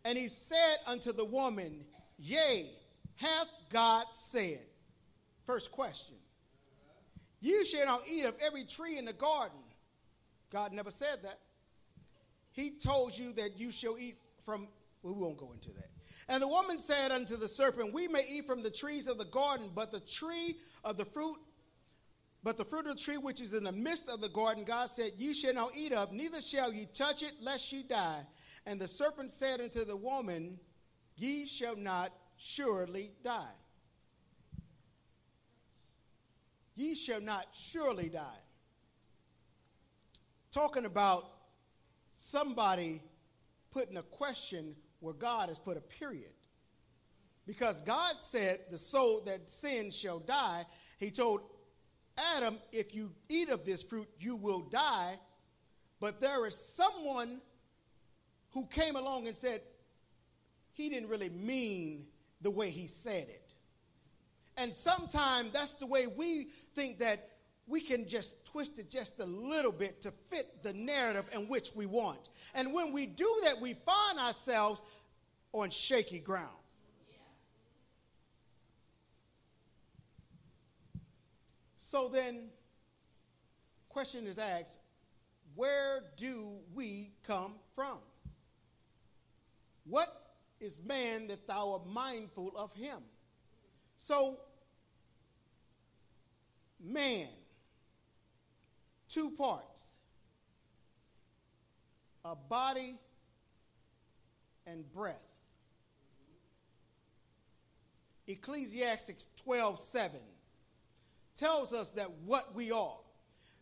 [0.05, 1.85] And he said unto the woman,
[2.17, 2.71] Yea,
[3.15, 4.61] hath God said?
[5.45, 6.15] First question.
[7.41, 9.59] You shall not eat of every tree in the garden.
[10.51, 11.39] God never said that.
[12.51, 14.67] He told you that you shall eat from,
[15.01, 15.89] well, we won't go into that.
[16.27, 19.25] And the woman said unto the serpent, We may eat from the trees of the
[19.25, 21.37] garden, but the tree of the fruit,
[22.43, 24.89] but the fruit of the tree which is in the midst of the garden, God
[24.89, 28.25] said, Ye shall not eat of, neither shall ye touch it, lest ye die.
[28.65, 30.59] And the serpent said unto the woman,
[31.15, 33.55] Ye shall not surely die.
[36.75, 38.39] Ye shall not surely die.
[40.51, 41.25] Talking about
[42.09, 43.03] somebody
[43.71, 46.31] putting a question where God has put a period.
[47.45, 50.65] Because God said, The soul that sins shall die.
[50.99, 51.41] He told
[52.35, 55.17] Adam, If you eat of this fruit, you will die.
[55.99, 57.41] But there is someone
[58.51, 59.61] who came along and said,
[60.73, 62.05] He didn't really mean
[62.41, 63.53] the way he said it.
[64.57, 67.29] And sometimes that's the way we think that
[67.67, 71.71] we can just twist it just a little bit to fit the narrative in which
[71.75, 72.29] we want.
[72.55, 74.81] And when we do that, we find ourselves
[75.53, 76.58] on shaky ground.
[81.89, 82.49] So then,
[83.89, 84.77] question is asked,
[85.55, 87.97] where do we come from?
[89.85, 92.99] What is man that thou art mindful of him?
[93.97, 94.37] So,
[96.79, 97.29] man,
[99.07, 99.97] two parts
[102.23, 102.99] a body
[104.67, 105.25] and breath.
[108.27, 110.19] Ecclesiastes 12 7
[111.39, 112.99] tells us that what we are.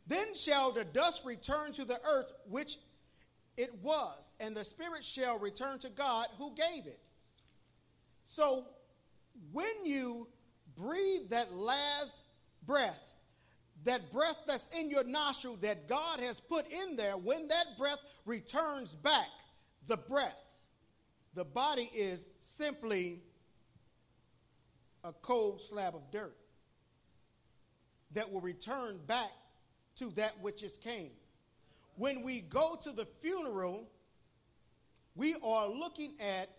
[0.07, 2.77] Then shall the dust return to the earth which
[3.57, 6.99] it was, and the spirit shall return to God who gave it.
[8.23, 8.65] So
[9.51, 10.27] when you
[10.75, 12.23] breathe that last
[12.65, 13.01] breath,
[13.83, 17.99] that breath that's in your nostril that God has put in there, when that breath
[18.25, 19.27] returns back,
[19.87, 20.49] the breath,
[21.33, 23.21] the body is simply
[25.03, 26.35] a cold slab of dirt
[28.11, 29.31] that will return back
[29.95, 31.11] to that which is came.
[31.97, 33.89] when we go to the funeral,
[35.15, 36.49] we are looking at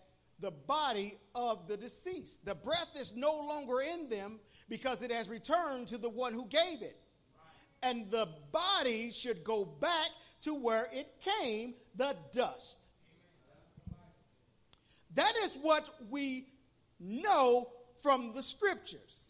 [0.41, 2.45] the body of the deceased.
[2.45, 6.45] The breath is no longer in them because it has returned to the one who
[6.47, 6.99] gave it.
[7.81, 10.09] And the body should go back
[10.41, 12.87] to where it came, the dust.
[15.15, 16.47] That is what we
[16.99, 17.71] know
[18.01, 19.28] from the scriptures.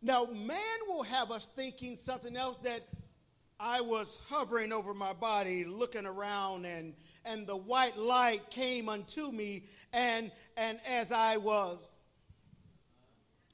[0.00, 2.82] Now, man will have us thinking something else that
[3.58, 6.94] I was hovering over my body, looking around, and,
[7.24, 11.98] and the white light came unto me, and, and as I was.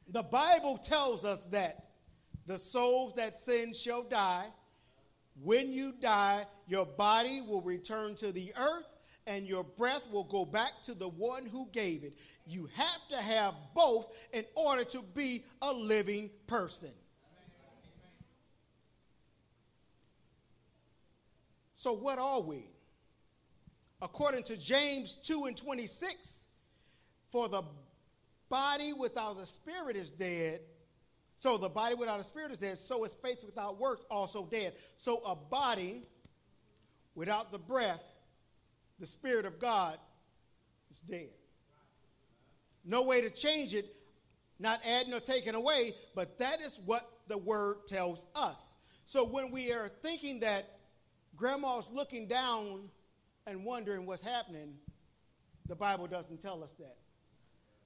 [0.09, 1.89] The Bible tells us that
[2.47, 4.47] the souls that sin shall die.
[5.43, 8.94] When you die, your body will return to the earth
[9.27, 12.19] and your breath will go back to the one who gave it.
[12.47, 16.91] You have to have both in order to be a living person.
[21.77, 22.65] So, what are we?
[24.01, 26.47] According to James 2 and 26,
[27.31, 27.63] for the
[28.49, 30.61] body without a spirit is dead.
[31.37, 32.79] So, the body without a spirit is dead.
[32.79, 34.75] So is faith without works also dead.
[34.97, 36.03] So, a body
[37.15, 38.03] without the breath
[38.99, 39.99] the Spirit of God
[40.91, 41.31] is dead.
[42.85, 43.95] No way to change it,
[44.59, 48.77] not adding or taking away, but that is what the word tells us.
[49.05, 50.79] So when we are thinking that
[51.37, 52.89] grandma's looking down
[53.47, 54.75] and wondering what's happening,
[55.67, 56.97] the Bible doesn't tell us that.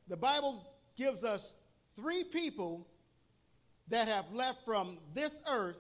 [0.09, 1.55] The Bible gives us
[1.97, 2.87] three people
[3.89, 5.79] that have left from this earth,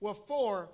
[0.00, 0.70] well, four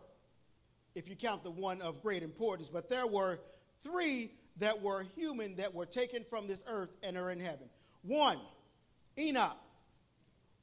[0.95, 3.39] if you count the one of great importance, but there were
[3.87, 7.69] three that were human that were taken from this earth and are in heaven.
[8.03, 8.39] One,
[9.19, 9.57] Enoch.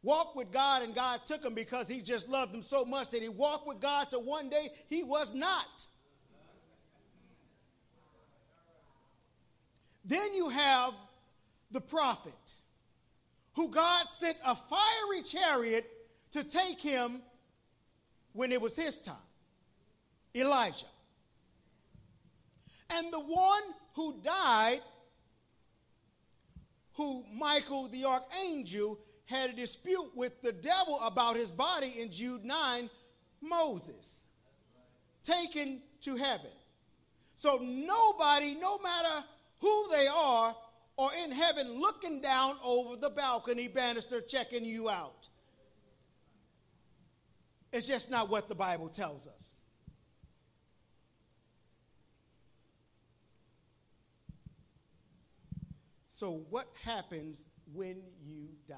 [0.01, 3.21] Walked with God, and God took him because he just loved him so much that
[3.21, 5.87] he walked with God till one day he was not.
[10.03, 10.93] Then you have
[11.71, 12.55] the prophet,
[13.53, 15.89] who God sent a fiery chariot
[16.31, 17.21] to take him
[18.33, 19.15] when it was his time
[20.35, 20.85] Elijah.
[22.93, 23.63] And the one
[23.93, 24.81] who died,
[26.93, 32.45] who Michael the archangel had a dispute with the devil about his body in Jude
[32.45, 32.89] 9,
[33.41, 34.27] Moses,
[35.23, 36.51] taken to heaven.
[37.35, 39.25] So nobody, no matter
[39.59, 40.55] who they are,
[40.97, 45.27] or in heaven looking down over the balcony banister checking you out.
[47.71, 49.42] It's just not what the Bible tells us.
[56.23, 58.77] So, what happens when you die?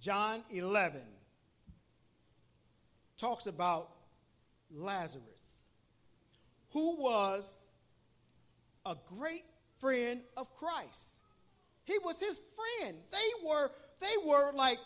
[0.00, 1.00] John 11
[3.18, 3.90] talks about
[4.70, 5.64] Lazarus,
[6.70, 7.66] who was
[8.86, 9.42] a great
[9.80, 11.18] friend of Christ.
[11.82, 12.40] He was his
[12.78, 12.96] friend.
[13.10, 14.78] They were, they were like,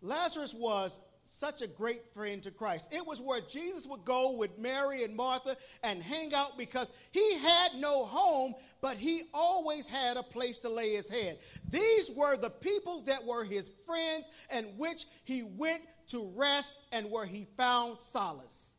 [0.00, 2.92] Lazarus was such a great friend to Christ.
[2.92, 7.38] It was where Jesus would go with Mary and Martha and hang out because he
[7.38, 11.38] had no home, but he always had a place to lay his head.
[11.70, 17.10] These were the people that were his friends and which he went to rest and
[17.10, 18.76] where he found solace.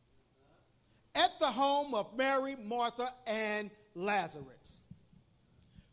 [1.14, 4.84] At the home of Mary, Martha, and Lazarus.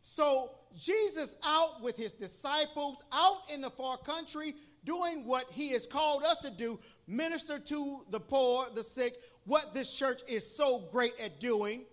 [0.02, 5.86] So Jesus out with his disciples out in the far country doing what he has
[5.86, 9.16] called us to do minister to the poor, the sick,
[9.46, 11.84] what this church is so great at doing.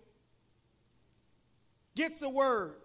[1.95, 2.75] Gets a word.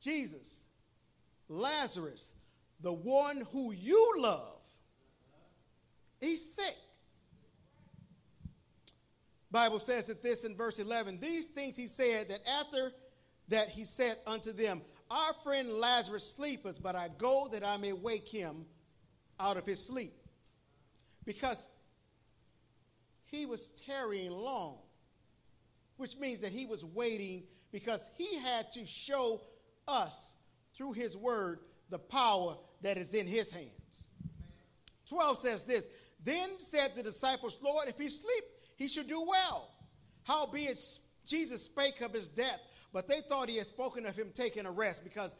[0.00, 0.66] Jesus,
[1.48, 2.32] Lazarus,
[2.80, 4.60] the one who you love,
[6.20, 6.76] he's sick.
[9.50, 12.92] Bible says that this in verse 11, these things he said that after
[13.48, 17.92] that he said unto them, our friend Lazarus sleepeth, but I go that I may
[17.92, 18.66] wake him
[19.40, 20.14] out of his sleep.
[21.24, 21.68] Because
[23.24, 24.78] he was tarrying long,
[25.96, 29.42] which means that he was waiting because he had to show
[29.86, 30.36] us
[30.76, 34.10] through his word the power that is in his hands.
[35.08, 35.88] 12 says this
[36.24, 38.44] Then said the disciples, Lord, if he sleep,
[38.76, 39.70] he should do well.
[40.24, 40.78] Howbeit
[41.26, 42.60] Jesus spake of his death
[42.92, 45.36] but they thought he had spoken of him taking a rest because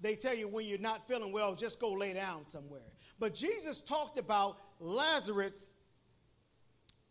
[0.00, 2.80] they tell you when you're not feeling well, just go lay down somewhere.
[3.18, 5.70] But Jesus talked about Lazarus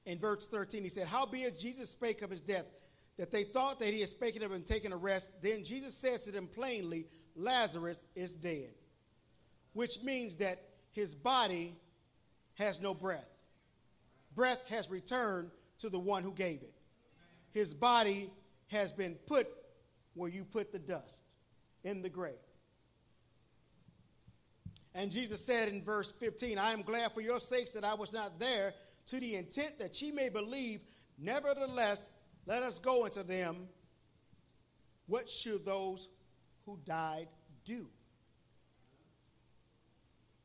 [0.06, 0.84] in verse 13.
[0.84, 2.66] He said, Howbeit Jesus spake of his death,
[3.18, 5.42] that they thought that he had spoken of him taking a rest.
[5.42, 8.74] Then Jesus said to them plainly, Lazarus is dead,
[9.74, 10.62] which means that
[10.92, 11.76] his body
[12.56, 13.30] has no breath.
[14.36, 16.74] breath has returned to the one who gave it.
[17.52, 18.30] His body
[18.68, 19.48] has been put
[20.14, 21.24] where you put the dust
[21.84, 22.36] in the grave.
[24.93, 28.12] And Jesus said in verse 15, I am glad for your sakes that I was
[28.12, 28.74] not there,
[29.07, 30.82] to the intent that she may believe.
[31.18, 32.09] Nevertheless,
[32.45, 33.68] let us go into them.
[35.07, 36.09] What should those
[36.66, 37.28] who died
[37.66, 37.88] do?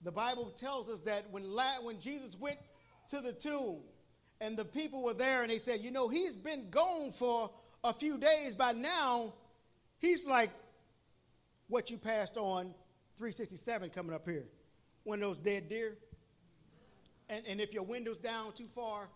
[0.03, 2.59] The Bible tells us that when, la- when Jesus went
[3.09, 3.81] to the tomb
[4.41, 7.51] and the people were there and they said, You know, he's been gone for
[7.83, 8.55] a few days.
[8.55, 9.35] By now,
[9.99, 10.51] he's like
[11.69, 12.75] what you passed on
[13.19, 14.45] 367 coming up here.
[15.05, 15.97] One of those dead deer.
[17.29, 19.09] And, and if your window's down too far,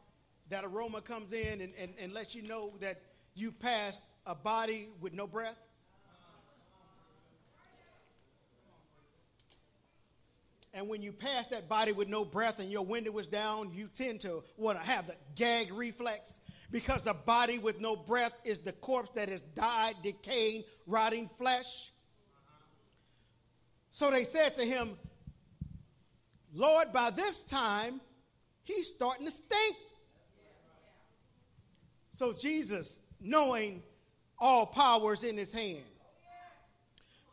[0.49, 3.01] that aroma comes in and, and, and lets you know that
[3.35, 5.59] you passed a body with no breath.
[10.73, 13.89] And when you pass that body with no breath and your window is down, you
[13.93, 16.39] tend to want to have the gag reflex
[16.71, 21.91] because a body with no breath is the corpse that has died, decaying, rotting flesh.
[23.91, 24.97] So they said to him,
[26.55, 28.01] Lord, by this time,
[28.63, 29.77] he's starting to stink.
[32.13, 33.83] So Jesus, knowing
[34.39, 35.83] all powers in his hand,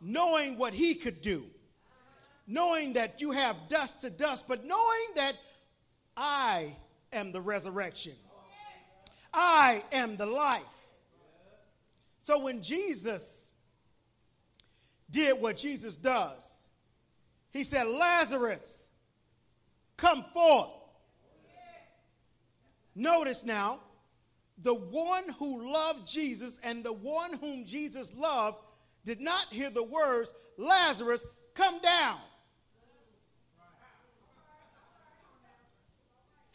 [0.02, 1.46] knowing what he could do,
[2.48, 5.34] knowing that you have dust to dust, but knowing that
[6.16, 6.76] I
[7.12, 8.14] am the resurrection,
[9.34, 10.64] I am the life.
[12.20, 13.48] So when Jesus
[15.10, 16.66] did what Jesus does,
[17.52, 18.90] he said, Lazarus,
[19.96, 20.70] come forth.
[22.96, 23.80] Notice now,
[24.64, 28.58] the one who loved Jesus and the one whom Jesus loved
[29.06, 32.18] did not hear the words, Lazarus, come down.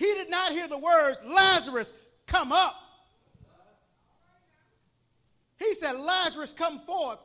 [0.02, 1.92] He did not hear the words, Lazarus,
[2.26, 2.74] come up.
[5.60, 7.20] He said, Lazarus, come forth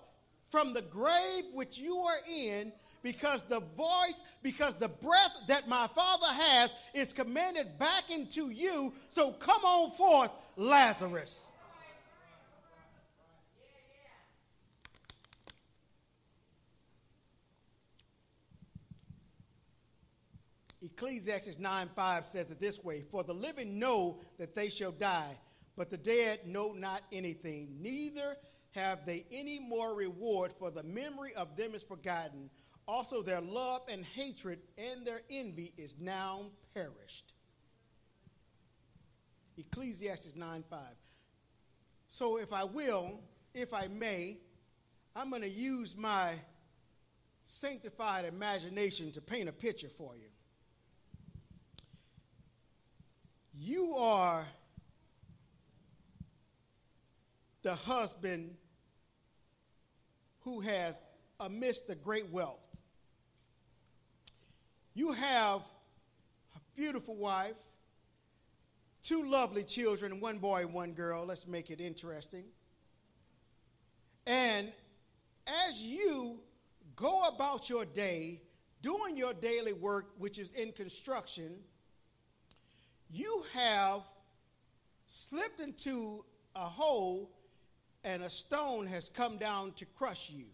[0.52, 2.72] from the grave which you are in,
[3.02, 8.94] because the voice, because the breath that my Father has is commanded back into you.
[9.10, 11.47] So come on forth, Lazarus.
[20.82, 25.38] Ecclesiastes 9 5 says it this way For the living know that they shall die,
[25.76, 28.38] but the dead know not anything, neither
[28.72, 32.50] have they any more reward, for the memory of them is forgotten.
[32.88, 37.34] Also, their love and hatred and their envy is now perished.
[39.58, 40.80] Ecclesiastes 9 5.
[42.08, 43.20] So, if I will,
[43.54, 44.38] if I may,
[45.16, 46.34] I'm going to use my
[47.44, 50.27] sanctified imagination to paint a picture for you.
[53.60, 54.46] You are
[57.64, 58.56] the husband
[60.42, 61.02] who has
[61.40, 62.60] amidst the great wealth.
[64.94, 65.62] You have
[66.56, 67.56] a beautiful wife,
[69.04, 71.26] two lovely children, one boy, one girl.
[71.26, 72.46] Let's make it interesting.
[74.28, 74.72] And
[75.66, 76.40] as you
[76.96, 78.42] go about your day,
[78.82, 81.56] doing your daily work, which is in construction,
[83.12, 84.02] you have
[85.06, 86.24] slipped into
[86.56, 87.30] a hole
[88.04, 90.46] and a stone has come down to crush you.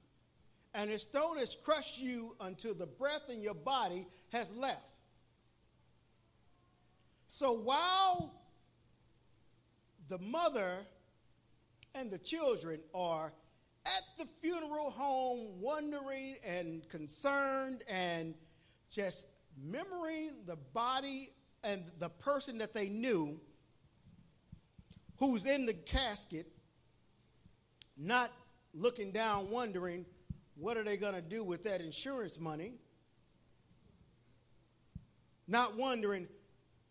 [0.74, 4.82] And a stone has crushed you until the breath in your body has left.
[7.28, 8.34] So while
[10.10, 10.78] the mother
[11.96, 13.32] and the children are
[13.86, 18.34] at the funeral home wondering and concerned and
[18.90, 19.28] just
[19.64, 21.32] memorizing the body
[21.64, 23.40] and the person that they knew
[25.18, 26.48] who's in the casket,
[27.98, 28.32] not
[28.74, 30.06] looking down, wondering
[30.56, 32.74] what are they going to do with that insurance money,
[35.48, 36.28] not wondering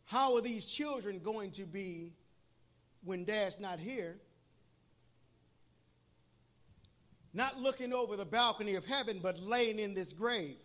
[0.04, 2.12] how are these children going to be
[3.04, 4.16] when dad's not here,
[7.34, 10.56] not looking over the balcony of heaven, but laying in this grave.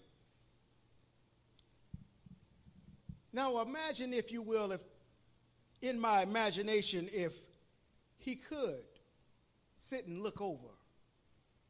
[3.37, 4.81] Now imagine, if you will, if
[5.83, 7.33] in my imagination, if
[8.17, 8.83] he could
[9.75, 10.73] sit and look over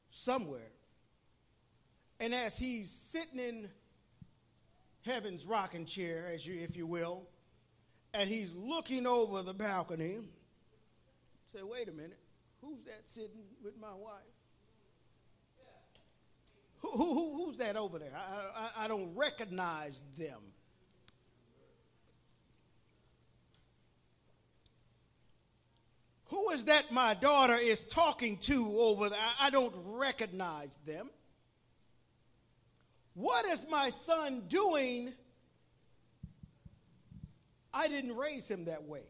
[0.09, 0.71] somewhere.
[2.21, 3.69] And as he's sitting in
[5.01, 7.27] heaven's rocking chair, as you, if you will,
[8.13, 10.19] and he's looking over the balcony,
[11.51, 12.19] say, wait a minute,
[12.61, 14.21] who's that sitting with my wife?
[16.77, 18.13] Who, who, who's that over there?
[18.15, 20.39] I, I, I don't recognize them.
[26.57, 29.19] Is that my daughter is talking to over there?
[29.39, 31.09] I don't recognize them.
[33.13, 35.13] What is my son doing?
[37.73, 39.03] I didn't raise him that way.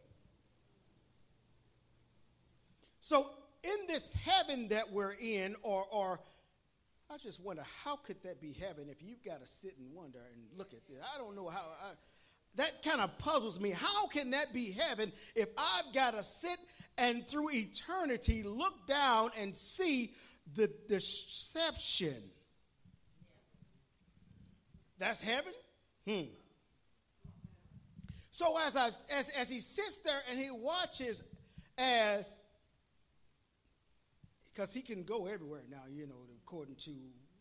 [3.00, 3.30] So,
[3.62, 6.20] in this heaven that we're in, or, or
[7.10, 10.18] I just wonder how could that be heaven if you've got to sit and wonder
[10.32, 10.98] and look at this?
[11.14, 11.60] I don't know how.
[11.60, 11.92] I,
[12.56, 13.70] that kind of puzzles me.
[13.70, 16.58] How can that be heaven if I've got to sit
[16.98, 20.12] and through eternity look down and see
[20.54, 22.16] the deception?
[24.98, 25.52] That's heaven?
[26.06, 26.22] Hmm.
[28.30, 28.86] So as, I,
[29.16, 31.24] as, as he sits there and he watches
[31.76, 32.42] as,
[34.52, 36.90] because he can go everywhere now, you know, according to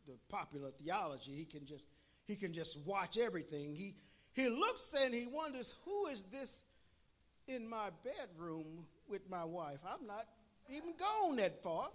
[0.08, 1.84] the popular theology, he can just,
[2.28, 3.76] he can just watch everything.
[3.76, 3.96] He,
[4.34, 6.64] he looks and he wonders, who is this
[7.48, 9.80] in my bedroom with my wife?
[9.86, 10.26] I'm not
[10.70, 11.90] even gone that far.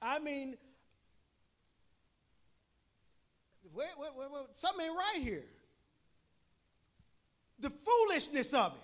[0.00, 0.56] I mean,
[3.74, 5.44] wait, wait, wait, wait, something ain't right here.
[7.60, 8.80] The foolishness of it.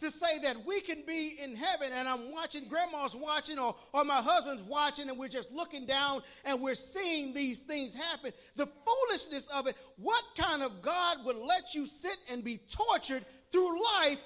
[0.00, 4.04] To say that we can be in heaven and I'm watching, grandma's watching, or, or
[4.04, 8.32] my husband's watching, and we're just looking down and we're seeing these things happen.
[8.54, 9.76] The foolishness of it.
[9.96, 14.20] What kind of God would let you sit and be tortured through life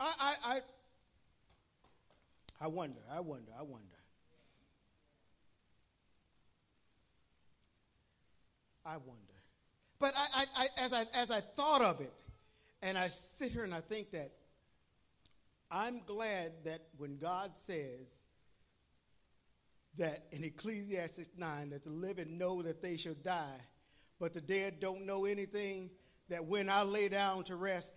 [0.00, 0.60] I, I, I,
[2.60, 3.86] I wonder, I wonder, I wonder.
[8.86, 9.20] I wonder.
[9.98, 12.12] But I, I, I, as, I, as I thought of it,
[12.82, 14.30] and I sit here and I think that
[15.70, 18.24] I'm glad that when God says
[19.96, 23.58] that in Ecclesiastes 9 that the living know that they shall die,
[24.20, 25.90] but the dead don't know anything,
[26.28, 27.94] that when I lay down to rest,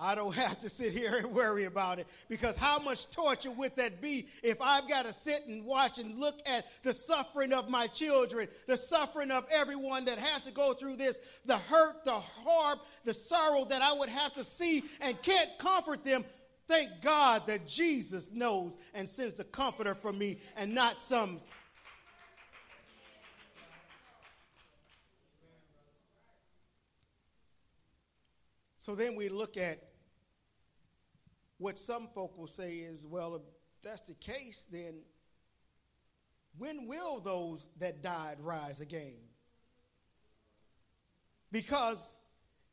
[0.00, 3.76] I don't have to sit here and worry about it because how much torture would
[3.76, 7.68] that be if I've got to sit and watch and look at the suffering of
[7.68, 12.18] my children, the suffering of everyone that has to go through this, the hurt, the
[12.18, 16.24] harm, the sorrow that I would have to see and can't comfort them.
[16.66, 21.40] Thank God that Jesus knows and sends a comforter for me and not some
[28.78, 29.89] So then we look at
[31.60, 33.42] what some folk will say is, well, if
[33.82, 34.94] that's the case, then
[36.56, 39.12] when will those that died rise again?
[41.52, 42.18] Because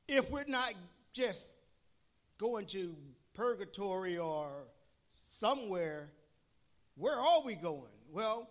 [0.08, 0.74] if we're not
[1.12, 1.52] just
[2.38, 2.96] going to
[3.34, 4.50] purgatory or
[5.10, 6.10] somewhere,
[6.96, 7.92] where are we going?
[8.10, 8.50] Well,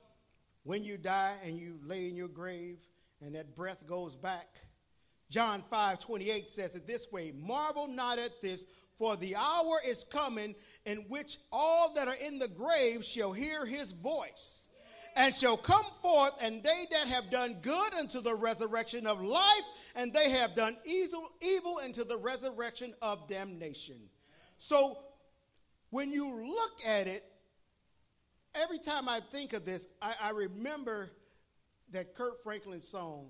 [0.64, 2.76] when you die and you lay in your grave
[3.22, 4.48] and that breath goes back,
[5.30, 8.66] John 5 28 says it this way Marvel not at this,
[8.98, 13.66] for the hour is coming in which all that are in the grave shall hear
[13.66, 14.68] his voice,
[15.16, 19.64] and shall come forth, and they that have done good unto the resurrection of life,
[19.94, 23.96] and they have done evil, unto the resurrection of damnation.
[24.58, 24.98] So
[25.90, 27.24] when you look at it,
[28.54, 31.10] every time I think of this, I, I remember
[31.92, 33.28] that Kirk Franklin song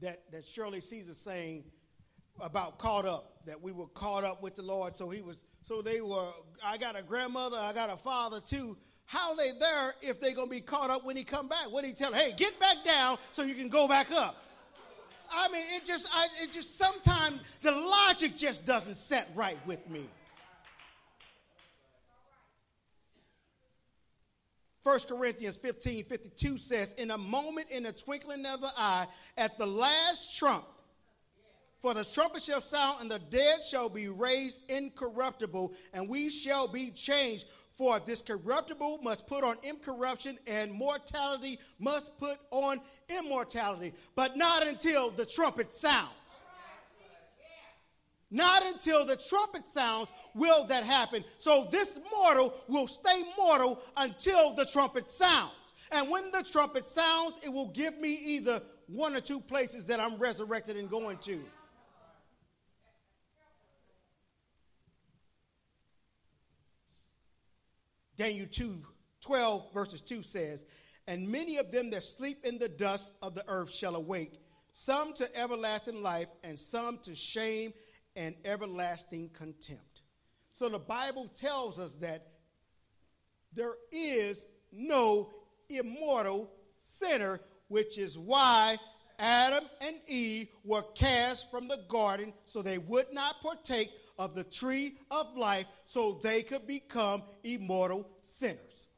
[0.00, 1.64] that, that Shirley Caesar sang
[2.40, 4.96] about caught up, that we were caught up with the Lord.
[4.96, 6.30] So he was, so they were,
[6.64, 8.76] I got a grandmother, I got a father too.
[9.04, 11.70] How they there if they're gonna be caught up when he come back?
[11.70, 14.36] What he tell Hey, get back down so you can go back up.
[15.30, 19.88] I mean, it just, I, it just sometimes the logic just doesn't set right with
[19.90, 20.06] me.
[24.86, 29.58] 1 Corinthians 15 52 says, In a moment, in a twinkling of an eye, at
[29.58, 30.64] the last trump,
[31.86, 36.66] for the trumpet shall sound, and the dead shall be raised incorruptible, and we shall
[36.66, 37.46] be changed.
[37.74, 44.66] For this corruptible must put on incorruption, and mortality must put on immortality, but not
[44.66, 46.10] until the trumpet sounds.
[48.32, 51.22] Not until the trumpet sounds will that happen.
[51.38, 55.52] So this mortal will stay mortal until the trumpet sounds.
[55.92, 60.00] And when the trumpet sounds, it will give me either one or two places that
[60.00, 61.44] I'm resurrected and going to.
[68.16, 68.82] Daniel 2
[69.20, 70.64] 12, verses 2 says,
[71.06, 74.40] And many of them that sleep in the dust of the earth shall awake,
[74.72, 77.72] some to everlasting life, and some to shame
[78.14, 80.02] and everlasting contempt.
[80.52, 82.28] So the Bible tells us that
[83.52, 85.30] there is no
[85.68, 88.78] immortal sinner, which is why
[89.18, 94.44] Adam and Eve were cast from the garden so they would not partake of the
[94.44, 98.88] tree of life so they could become immortal sinners.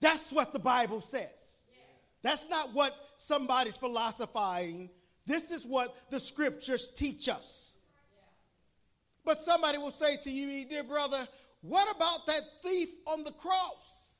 [0.00, 1.58] That's what the Bible says.
[2.22, 4.90] That's not what somebody's philosophizing.
[5.26, 7.76] This is what the scriptures teach us.
[9.24, 11.26] But somebody will say to you, dear brother,
[11.60, 14.18] what about that thief on the cross?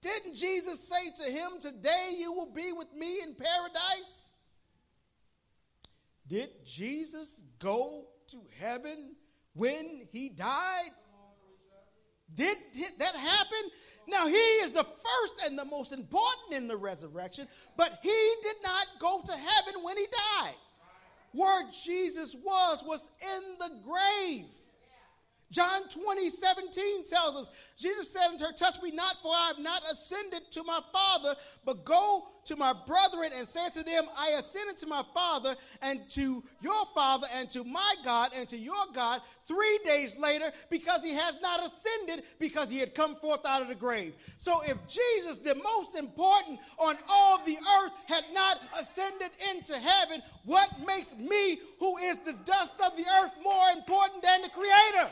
[0.00, 4.29] Didn't Jesus say to him, Today you will be with me in paradise?
[6.30, 9.16] Did Jesus go to heaven
[9.54, 10.90] when he died?
[12.32, 12.56] Did,
[13.00, 13.70] that happen?
[14.06, 18.56] Now, he is the first and the most important in the resurrection, but he did
[18.62, 20.54] not go to heaven when he died.
[21.32, 24.46] Where Jesus was, was in the grave.
[25.50, 29.58] John 20, 17 tells us, Jesus said unto her, Touch me not, for I have
[29.58, 31.34] not ascended to my Father,
[31.64, 36.08] but go to my brethren and say to them, I ascended to my Father and
[36.10, 41.04] to your Father and to my God and to your God three days later, because
[41.04, 44.14] he has not ascended, because he had come forth out of the grave.
[44.38, 50.22] So if Jesus, the most important on all the earth, had not ascended into heaven,
[50.44, 55.10] what makes me, who is the dust of the earth, more important than the Creator?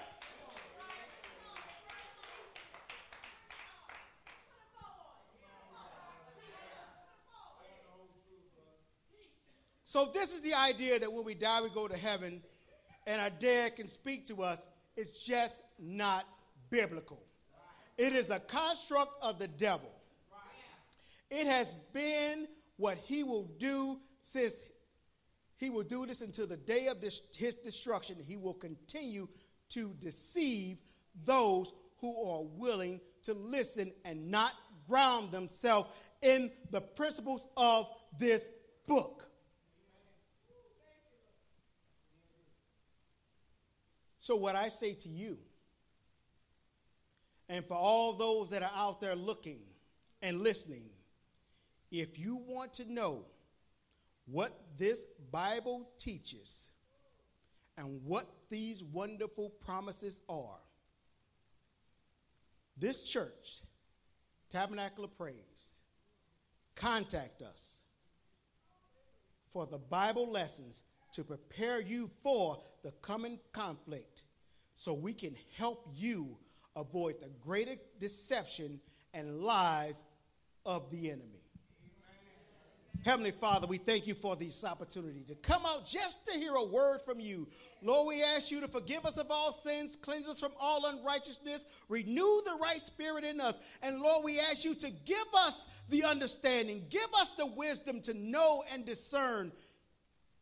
[9.88, 12.42] So this is the idea that when we die, we go to heaven,
[13.06, 14.68] and our dead can speak to us.
[14.98, 16.26] It's just not
[16.68, 17.22] biblical.
[17.96, 19.88] It is a construct of the devil.
[21.30, 24.60] It has been what he will do since
[25.56, 28.18] he will do this until the day of this, his destruction.
[28.22, 29.26] He will continue
[29.70, 30.76] to deceive
[31.24, 31.72] those
[32.02, 34.52] who are willing to listen and not
[34.86, 35.88] ground themselves
[36.20, 38.50] in the principles of this
[38.86, 39.27] book.
[44.28, 45.38] So, what I say to you,
[47.48, 49.60] and for all those that are out there looking
[50.20, 50.90] and listening,
[51.90, 53.24] if you want to know
[54.26, 56.68] what this Bible teaches
[57.78, 60.60] and what these wonderful promises are,
[62.76, 63.62] this church,
[64.50, 65.80] Tabernacle of Praise,
[66.74, 67.80] contact us
[69.54, 70.82] for the Bible lessons
[71.14, 72.58] to prepare you for
[72.88, 74.22] the coming conflict
[74.74, 76.34] so we can help you
[76.74, 78.80] avoid the greater deception
[79.12, 80.04] and lies
[80.64, 81.42] of the enemy.
[83.04, 86.64] Heavenly Father, we thank you for this opportunity to come out just to hear a
[86.64, 87.46] word from you.
[87.82, 91.66] Lord, we ask you to forgive us of all sins, cleanse us from all unrighteousness,
[91.90, 93.60] renew the right spirit in us.
[93.82, 98.14] And Lord, we ask you to give us the understanding, give us the wisdom to
[98.14, 99.52] know and discern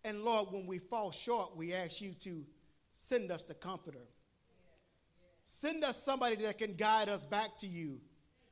[0.07, 2.45] and Lord, when we fall short, we ask you to
[2.93, 4.07] send us the comforter.
[5.43, 8.01] Send us somebody that can guide us back to you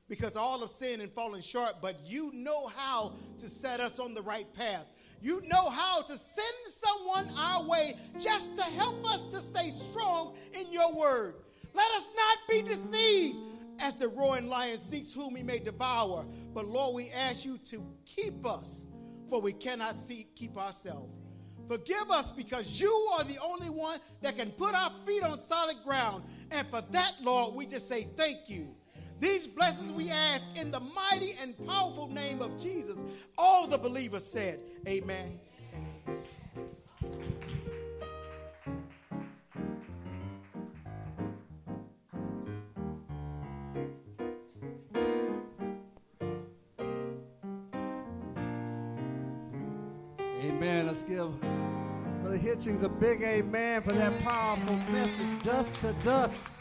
[0.08, 4.14] because all of sin and fallen short, but you know how to set us on
[4.14, 4.86] the right path.
[5.22, 10.36] You know how to send someone our way just to help us to stay strong
[10.54, 11.36] in your word.
[11.72, 13.38] Let us not be deceived
[13.78, 16.26] as the roaring lion seeks whom he may devour.
[16.52, 18.86] But Lord, we ask you to keep us,
[19.28, 21.23] for we cannot see, keep ourselves.
[21.68, 25.76] Forgive us because you are the only one that can put our feet on solid
[25.84, 26.24] ground.
[26.50, 28.74] And for that, Lord, we just say thank you.
[29.20, 33.02] These blessings we ask in the mighty and powerful name of Jesus.
[33.38, 35.38] All the believers said, Amen.
[50.48, 50.86] Amen.
[50.86, 51.40] Let's give
[52.20, 55.42] Brother Hitchings a big amen for that powerful message.
[55.42, 56.58] Dust to dust.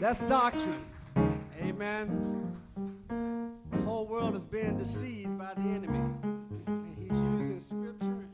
[0.00, 0.84] That's doctrine.
[1.62, 2.54] Amen.
[3.72, 5.98] The whole world is being deceived by the enemy.
[6.66, 8.26] And he's using scripture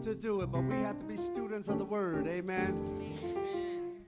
[0.00, 2.26] to do it, but we have to be students of the word.
[2.28, 3.02] Amen.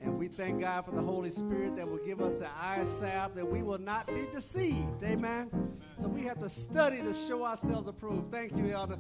[0.01, 3.35] And we thank God for the Holy Spirit that will give us the eye salve
[3.35, 5.03] that we will not be deceived.
[5.03, 5.51] Amen.
[5.97, 8.33] So we have to study to show ourselves approved.
[8.33, 8.97] Thank you, Elder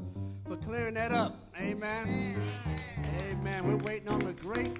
[0.46, 1.36] for clearing that up.
[1.58, 2.42] Amen.
[3.30, 3.66] Amen.
[3.66, 4.76] We're waiting on the great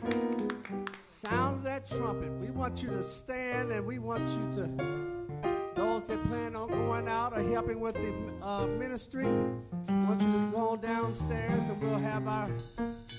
[1.00, 2.30] sound of that trumpet.
[2.40, 7.08] We want you to stand and we want you to, those that plan on going
[7.08, 8.12] out or helping with the
[8.44, 12.50] uh, ministry, want you to go downstairs and we'll have our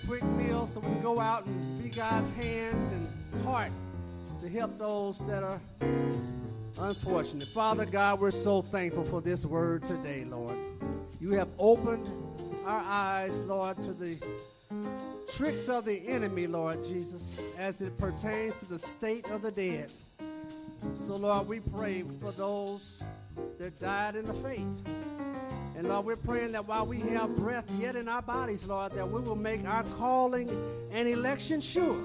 [0.05, 3.71] quick meal so we can go out and be God's hands and heart
[4.39, 5.59] to help those that are
[6.77, 7.47] unfortunate.
[7.47, 10.57] Father God, we're so thankful for this word today, Lord.
[11.19, 12.07] You have opened
[12.65, 14.17] our eyes, Lord, to the
[15.35, 19.91] tricks of the enemy, Lord Jesus, as it pertains to the state of the dead.
[20.95, 23.01] So, Lord, we pray for those
[23.59, 24.65] that died in the faith.
[25.77, 29.09] And Lord, we're praying that while we have breath yet in our bodies, Lord, that
[29.09, 30.49] we will make our calling
[30.91, 32.03] and election sure.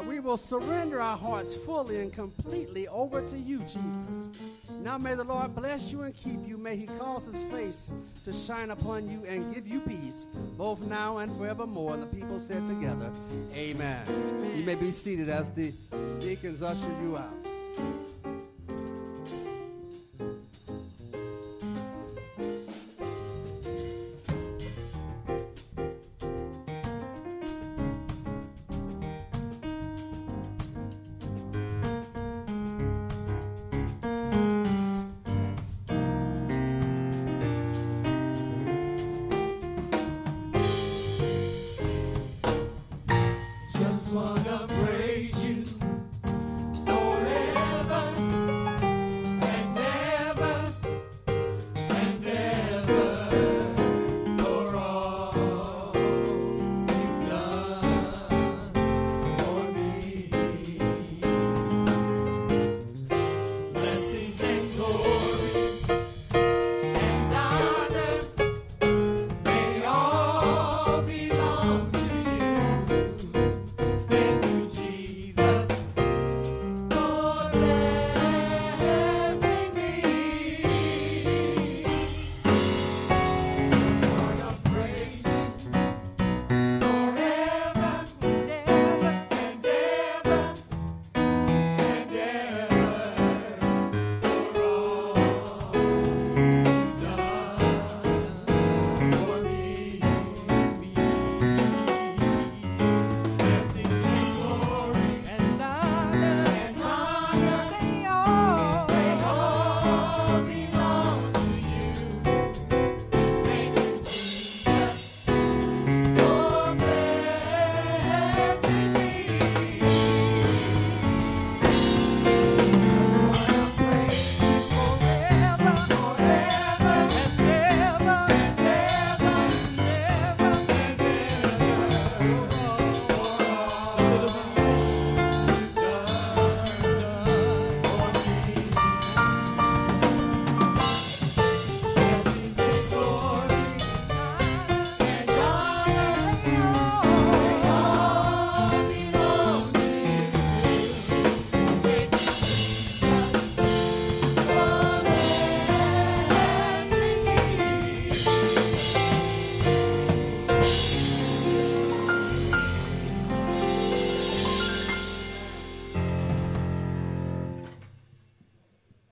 [0.00, 4.30] That we will surrender our hearts fully and completely over to you, Jesus.
[4.82, 6.56] Now may the Lord bless you and keep you.
[6.56, 7.92] May he cause his face
[8.24, 10.26] to shine upon you and give you peace,
[10.56, 11.98] both now and forevermore.
[11.98, 13.12] The people said together,
[13.54, 14.06] Amen.
[14.56, 15.70] You may be seated as the
[16.18, 17.34] deacons usher you out.